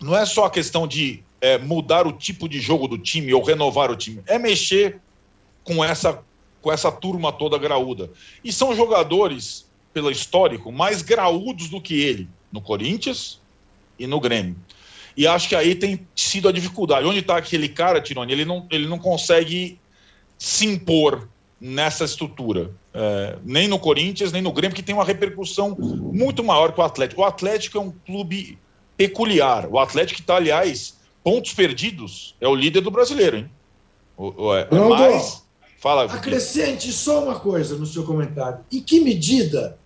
[0.00, 3.42] não é só a questão de é, mudar o tipo de jogo do time ou
[3.42, 5.00] renovar o time, é mexer
[5.64, 6.22] com essa,
[6.62, 8.10] com essa turma toda graúda.
[8.42, 13.40] E são jogadores, pelo histórico, mais graúdos do que ele, no Corinthians
[13.98, 14.56] e no Grêmio.
[15.16, 17.06] E acho que aí tem sido a dificuldade.
[17.06, 18.32] Onde está aquele cara, Tironi?
[18.32, 19.80] Ele não, ele não consegue
[20.38, 21.26] se impor
[21.58, 22.70] nessa estrutura.
[22.92, 26.82] É, nem no Corinthians, nem no Grêmio, que tem uma repercussão muito maior que o
[26.82, 27.22] Atlético.
[27.22, 28.58] O Atlético é um clube
[28.96, 29.66] peculiar.
[29.70, 30.95] O Atlético está, aliás,
[31.26, 33.50] pontos perdidos, é o líder do brasileiro, hein?
[34.16, 35.42] O, o, é, é mais...
[35.76, 38.60] Fala, acrescente só uma coisa no seu comentário.
[38.70, 39.76] Em que medida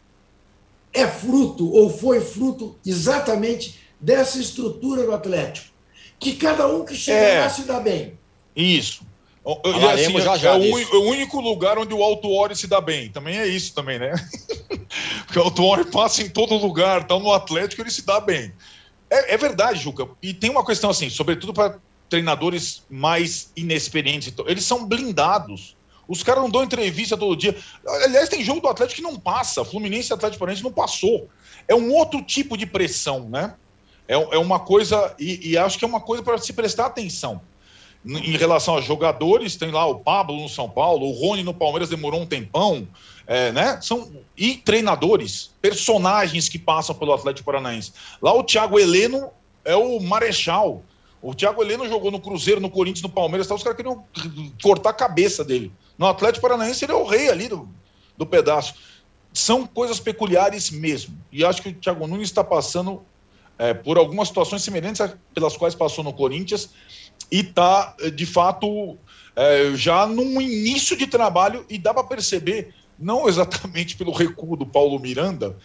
[0.93, 5.68] é fruto ou foi fruto exatamente dessa estrutura do Atlético?
[6.18, 8.18] Que cada um que chega é, lá se dá bem.
[8.55, 9.03] Isso.
[9.95, 13.09] Assim, já, já é, o, é, o, único lugar onde o Altuori se dá bem.
[13.09, 14.12] Também é isso também, né?
[15.24, 18.53] Porque o Altuori passa em todo lugar, então no Atlético ele se dá bem.
[19.11, 20.08] É, é verdade, Juca.
[20.22, 24.32] E tem uma questão assim, sobretudo para treinadores mais inexperientes.
[24.46, 25.76] Eles são blindados.
[26.08, 27.56] Os caras não dão entrevista todo dia.
[28.04, 29.64] Aliás, tem jogo do Atlético que não passa.
[29.64, 31.28] Fluminense e Atlético Paranaense não passou.
[31.68, 33.54] É um outro tipo de pressão, né?
[34.08, 37.40] É, é uma coisa, e, e acho que é uma coisa para se prestar atenção
[38.04, 41.90] em relação a jogadores, tem lá o Pablo no São Paulo, o Rony no Palmeiras
[41.90, 42.88] demorou um tempão,
[43.31, 43.78] é, né?
[43.81, 47.93] São, e treinadores, personagens que passam pelo Atlético Paranaense.
[48.20, 49.31] Lá o Thiago Heleno
[49.64, 50.83] é o Marechal.
[51.22, 54.05] O Thiago Heleno jogou no Cruzeiro, no Corinthians, no Palmeiras, tá, os caras queriam
[54.61, 55.70] cortar a cabeça dele.
[55.97, 57.68] No Atlético Paranaense ele é o rei ali do,
[58.18, 58.74] do pedaço.
[59.33, 61.16] São coisas peculiares mesmo.
[61.31, 63.01] E acho que o Thiago Nunes está passando
[63.57, 66.70] é, por algumas situações semelhantes pelas quais passou no Corinthians
[67.31, 68.99] e está, de fato,
[69.37, 74.66] é, já num início de trabalho e dá para perceber, não exatamente pelo recuo do
[74.66, 75.57] Paulo Miranda,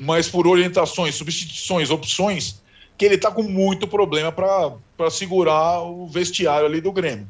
[0.00, 2.62] mas por orientações, substituições, opções,
[2.96, 7.28] que ele está com muito problema para segurar o vestiário ali do Grêmio.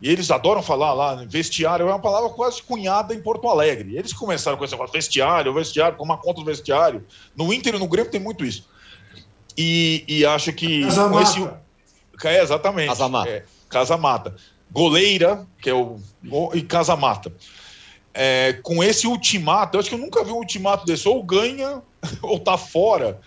[0.00, 3.96] E eles adoram falar lá, né, vestiário é uma palavra quase cunhada em Porto Alegre.
[3.96, 7.04] Eles começaram com esse negócio, vestiário, vestiário, com uma conta do vestiário.
[7.36, 8.68] No Inter e no Grêmio tem muito isso.
[9.56, 11.48] E, e acho que com esse,
[12.24, 12.88] é, exatamente.
[12.88, 13.30] Casa Mata.
[13.30, 14.36] É, Casa Mata.
[14.70, 15.98] Goleira, que é o.
[16.54, 17.32] E Casa Mata.
[18.14, 21.82] É, com esse ultimato, eu acho que eu nunca vi um ultimato desse, ou ganha
[22.22, 23.20] ou tá fora.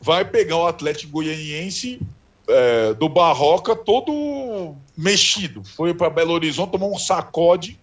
[0.00, 2.00] vai pegar o Atlético Goianiense
[2.48, 5.64] é, do Barroca todo mexido.
[5.64, 7.78] Foi para Belo Horizonte, tomou um sacode,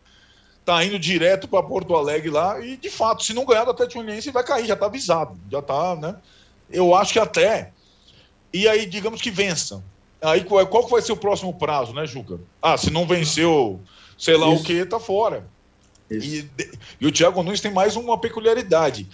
[0.65, 4.01] tá indo direto para Porto Alegre lá e, de fato, se não ganhar do Atlético
[4.01, 6.15] Goianiense, vai cair, já tá avisado, já tá, né?
[6.69, 7.71] Eu acho que até.
[8.53, 9.83] E aí, digamos que vença.
[10.21, 12.39] Aí qual, qual vai ser o próximo prazo, né, Juca?
[12.61, 13.79] Ah, se não venceu,
[14.17, 14.61] sei lá Isso.
[14.61, 15.45] o que, tá fora.
[16.09, 16.45] E,
[17.01, 19.07] e, o Thiago Nunes tem mais uma peculiaridade.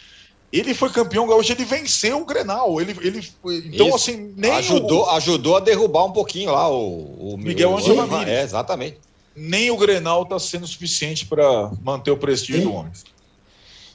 [0.51, 2.79] Ele foi campeão gaúcho, ele venceu o Grenal.
[2.79, 3.27] Ele, ele,
[3.65, 3.95] então, Isso.
[3.95, 4.51] assim, nem.
[4.51, 5.09] Ajudou, o...
[5.09, 8.29] ajudou a derrubar um pouquinho lá o, o Miguel Angel Ramírez.
[8.29, 8.99] É, exatamente.
[9.35, 12.67] Nem o Grenal está sendo suficiente para manter o prestígio Sim.
[12.67, 12.91] do homem.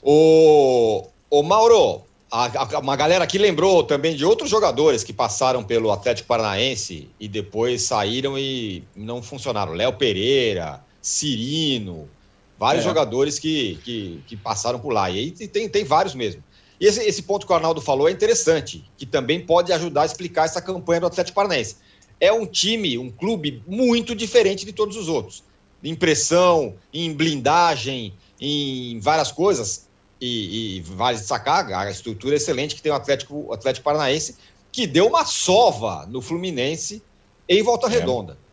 [0.02, 5.62] O, o Mauro, a, a, uma galera aqui lembrou também de outros jogadores que passaram
[5.62, 9.74] pelo Atlético Paranaense e depois saíram e não funcionaram.
[9.74, 12.08] Léo Pereira, Cirino,
[12.58, 12.88] vários é.
[12.88, 15.08] jogadores que, que, que, passaram por lá.
[15.10, 16.42] E aí tem, tem vários mesmo.
[16.80, 20.06] E esse, esse ponto que o Arnaldo falou é interessante, que também pode ajudar a
[20.06, 21.76] explicar essa campanha do Atlético Paranaense.
[22.20, 25.44] É um time, um clube muito diferente de todos os outros.
[25.82, 29.86] Em pressão, em blindagem, em várias coisas.
[30.20, 34.34] E, e vale destacar a estrutura excelente que tem o Atlético, o Atlético Paranaense,
[34.72, 37.00] que deu uma sova no Fluminense
[37.48, 37.90] em Volta é.
[37.90, 38.32] Redonda.
[38.32, 38.47] É,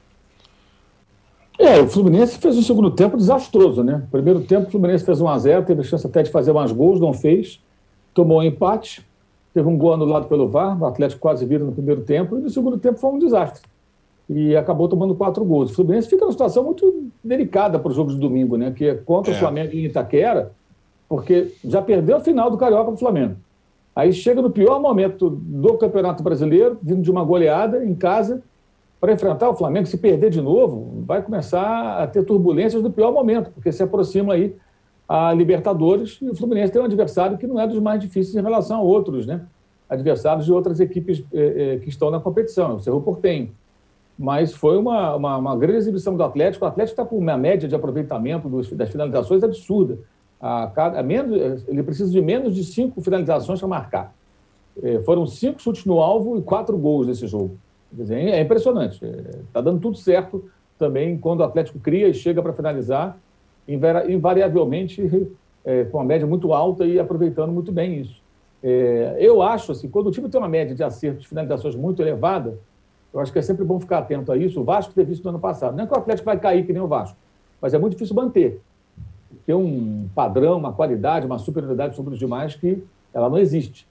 [1.57, 4.03] o Fluminense fez um segundo tempo desastroso, né?
[4.11, 7.59] Primeiro tempo, o Fluminense fez 1x0, teve chance até de fazer mais gols, não fez
[8.15, 9.05] tomou um empate,
[9.53, 12.49] teve um gol anulado pelo VAR, o Atlético quase vira no primeiro tempo, e no
[12.49, 13.61] segundo tempo foi um desastre.
[14.27, 15.69] E acabou tomando quatro gols.
[15.71, 18.71] O Fluminense fica numa situação muito delicada para os jogos de domingo, né?
[18.71, 19.35] Que é contra é.
[19.35, 20.51] o Flamengo em Itaquera,
[21.07, 23.35] porque já perdeu a final do Carioca do Flamengo.
[23.95, 28.41] Aí chega no pior momento do Campeonato Brasileiro, vindo de uma goleada em casa,
[29.05, 29.85] para enfrentar o Flamengo.
[29.85, 34.33] Se perder de novo, vai começar a ter turbulências no pior momento, porque se aproxima
[34.33, 34.55] aí
[35.07, 38.41] a Libertadores e o Fluminense tem um adversário que não é dos mais difíceis em
[38.41, 39.41] relação a outros, né?
[39.87, 43.51] Adversários de outras equipes eh, eh, que estão na competição, o Cerro Portenho.
[44.17, 46.65] Mas foi uma, uma, uma, grande exibição do Atlético.
[46.65, 49.99] O Atlético está com uma média de aproveitamento dos, das finalizações absurda.
[50.41, 54.15] A cada, a menos, ele precisa de menos de cinco finalizações para marcar.
[54.81, 57.55] Eh, foram cinco chutes no alvo e quatro gols nesse jogo.
[58.33, 59.03] É impressionante.
[59.47, 63.17] Está dando tudo certo também quando o Atlético cria e chega para finalizar
[63.67, 65.29] invariavelmente
[65.63, 68.21] é, com uma média muito alta e aproveitando muito bem isso.
[68.63, 72.01] É, eu acho, assim, quando o time tem uma média de acertos de finalizações muito
[72.01, 72.57] elevada,
[73.13, 74.59] eu acho que é sempre bom ficar atento a isso.
[74.59, 75.75] O Vasco teve isso no ano passado.
[75.75, 77.17] Não é que o Atlético vai cair que nem o Vasco,
[77.61, 78.61] mas é muito difícil manter.
[79.45, 82.83] Tem um padrão, uma qualidade, uma superioridade sobre os demais que
[83.13, 83.87] ela não existe.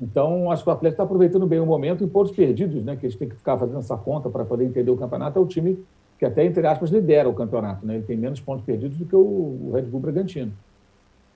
[0.00, 3.06] Então, acho que o Atlético está aproveitando bem o momento em pontos perdidos, né, que
[3.06, 5.38] eles têm que ficar fazendo essa conta para poder entender o campeonato.
[5.38, 5.78] É o time
[6.18, 7.86] que até, entre aspas, lidera o campeonato.
[7.86, 7.96] Né?
[7.96, 10.52] Ele tem menos pontos perdidos do que o, Red Bull Bragantino.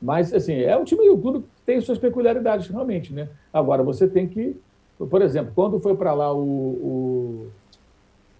[0.01, 3.13] Mas, assim, é um time do clube que tem suas peculiaridades, realmente.
[3.13, 3.29] Né?
[3.53, 4.57] Agora, você tem que...
[4.99, 6.41] Por exemplo, quando foi para lá o,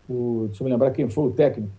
[0.09, 1.71] o, o, Deixa eu me lembrar quem foi o técnico.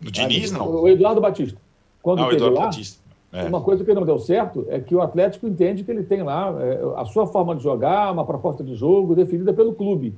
[0.00, 0.82] O Diniz, não?
[0.82, 1.58] O Eduardo Batista.
[2.02, 3.02] Quando ah, o Eduardo lá, Batista.
[3.34, 3.48] É.
[3.48, 6.54] Uma coisa que não deu certo é que o Atlético entende que ele tem lá
[6.60, 10.14] é, a sua forma de jogar, uma proposta de jogo definida pelo clube.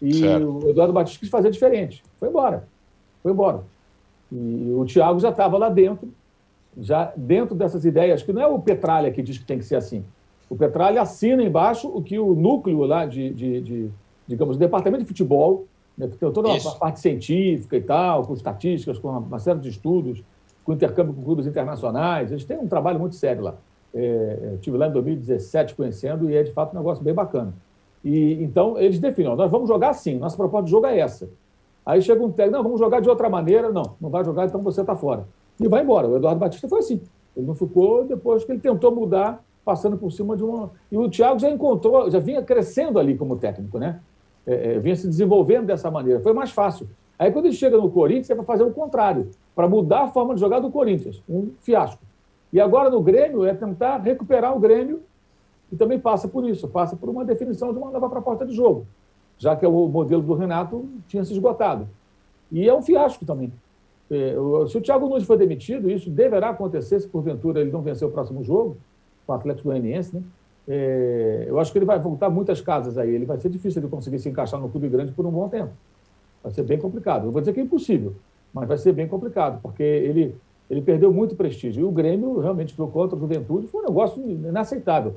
[0.00, 0.64] E certo.
[0.64, 2.04] o Eduardo Batista quis fazer diferente.
[2.20, 2.68] Foi embora.
[3.20, 3.64] Foi embora.
[4.30, 6.08] E o Thiago já estava lá dentro,
[6.78, 9.76] já dentro dessas ideias, que não é o Petralha que diz que tem que ser
[9.76, 10.04] assim.
[10.48, 13.90] O Petralha assina embaixo o que o núcleo lá de, de, de
[14.26, 16.78] digamos, departamento de futebol, né, que tem toda uma Isso.
[16.78, 20.22] parte científica e tal, com estatísticas, com uma, série de estudos,
[20.64, 22.30] com intercâmbio com clubes internacionais.
[22.30, 23.54] Eles têm um trabalho muito sério lá.
[23.94, 27.52] É, estive lá em 2017 conhecendo e é de fato um negócio bem bacana.
[28.04, 31.28] E, então, eles definem, nós vamos jogar assim, nossa proposta de jogo é essa.
[31.84, 34.62] Aí chega um técnico, não, vamos jogar de outra maneira, não, não vai jogar, então
[34.62, 35.26] você está fora.
[35.60, 36.08] E vai embora.
[36.08, 37.00] O Eduardo Batista foi assim.
[37.36, 40.70] Ele não ficou depois que ele tentou mudar, passando por cima de uma.
[40.90, 44.00] E o Thiago já encontrou, já vinha crescendo ali como técnico, né?
[44.46, 46.20] É, é, vinha se desenvolvendo dessa maneira.
[46.20, 46.88] Foi mais fácil.
[47.22, 50.34] Aí quando ele chega no Corinthians, é para fazer o contrário, para mudar a forma
[50.34, 51.22] de jogar do Corinthians.
[51.28, 52.02] Um fiasco.
[52.52, 55.02] E agora no Grêmio é tentar recuperar o Grêmio
[55.70, 58.88] e também passa por isso, passa por uma definição de uma nova proposta de jogo,
[59.38, 61.86] já que o modelo do Renato tinha se esgotado.
[62.50, 63.52] E é um fiasco também.
[64.10, 64.34] É,
[64.66, 68.10] se o Thiago Nunes for demitido, isso deverá acontecer se porventura ele não vencer o
[68.10, 68.76] próximo jogo,
[69.24, 70.22] com o Atlético Goianiense, né?
[70.66, 73.14] É, eu acho que ele vai voltar muitas casas aí.
[73.14, 75.72] Ele vai ser difícil de conseguir se encaixar no clube grande por um bom tempo.
[76.42, 77.26] Vai ser bem complicado.
[77.26, 78.14] Eu vou dizer que é impossível,
[78.52, 80.34] mas vai ser bem complicado, porque ele,
[80.70, 81.82] ele perdeu muito prestígio.
[81.82, 83.68] E o Grêmio realmente ficou contra a juventude.
[83.68, 85.16] Foi um negócio inaceitável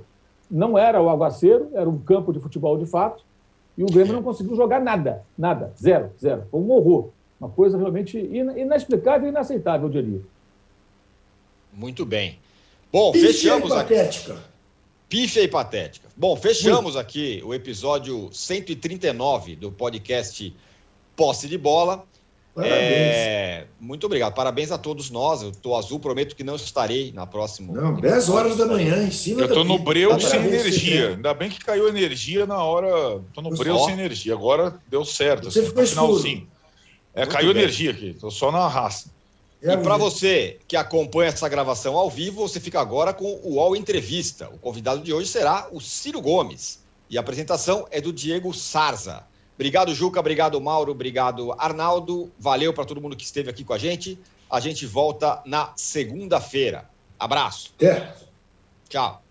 [0.49, 3.23] não era o aguaceiro, era um campo de futebol de fato,
[3.77, 6.43] e o Grêmio não conseguiu jogar nada, nada, zero, zero.
[6.49, 7.09] Foi um horror.
[7.39, 10.21] Uma coisa realmente inexplicável e inaceitável, eu diria.
[11.73, 12.39] Muito bem.
[12.91, 14.37] Bom, e fechamos é patética?
[15.09, 16.07] pífia e patética.
[16.15, 20.55] Bom, fechamos aqui o episódio 139 do podcast
[21.15, 22.05] Posse de Bola.
[22.55, 22.79] Parabéns.
[22.81, 24.33] É, muito obrigado.
[24.33, 25.41] Parabéns a todos nós.
[25.41, 27.73] Eu tô azul, prometo que não estarei na próxima.
[27.73, 31.09] Não, 10 horas da manhã, em cima Eu tô no breu Parabéns, sem energia.
[31.09, 33.21] Ainda bem que caiu energia na hora.
[33.33, 34.33] Tô no breu sem energia.
[34.33, 35.51] Agora deu certo.
[35.51, 36.47] Você assim, ficou no finalzinho.
[37.13, 37.61] É, caiu bem.
[37.61, 38.13] energia aqui.
[38.13, 39.13] Tô só na raça.
[39.61, 43.55] É E para você que acompanha essa gravação ao vivo, você fica agora com o
[43.55, 44.49] UOL Entrevista.
[44.53, 46.79] O convidado de hoje será o Ciro Gomes.
[47.09, 49.23] E a apresentação é do Diego Sarza.
[49.55, 50.19] Obrigado, Juca.
[50.19, 50.91] Obrigado, Mauro.
[50.91, 52.31] Obrigado, Arnaldo.
[52.37, 54.19] Valeu para todo mundo que esteve aqui com a gente.
[54.51, 56.89] A gente volta na segunda-feira.
[57.17, 57.73] Abraço.
[57.77, 58.13] Até.
[58.89, 59.21] Tchau.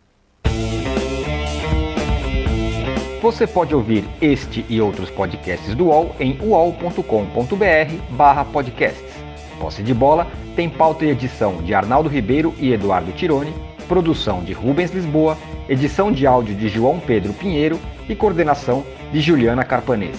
[3.22, 9.14] Você pode ouvir este e outros podcasts do UOL em uol.com.br barra podcasts.
[9.58, 13.54] Posse de Bola tem pauta e edição de Arnaldo Ribeiro e Eduardo Tironi,
[13.88, 18.84] produção de Rubens Lisboa, edição de áudio de João Pedro Pinheiro e coordenação
[19.14, 20.18] de Juliana Carpanês.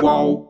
[0.00, 0.41] Qual?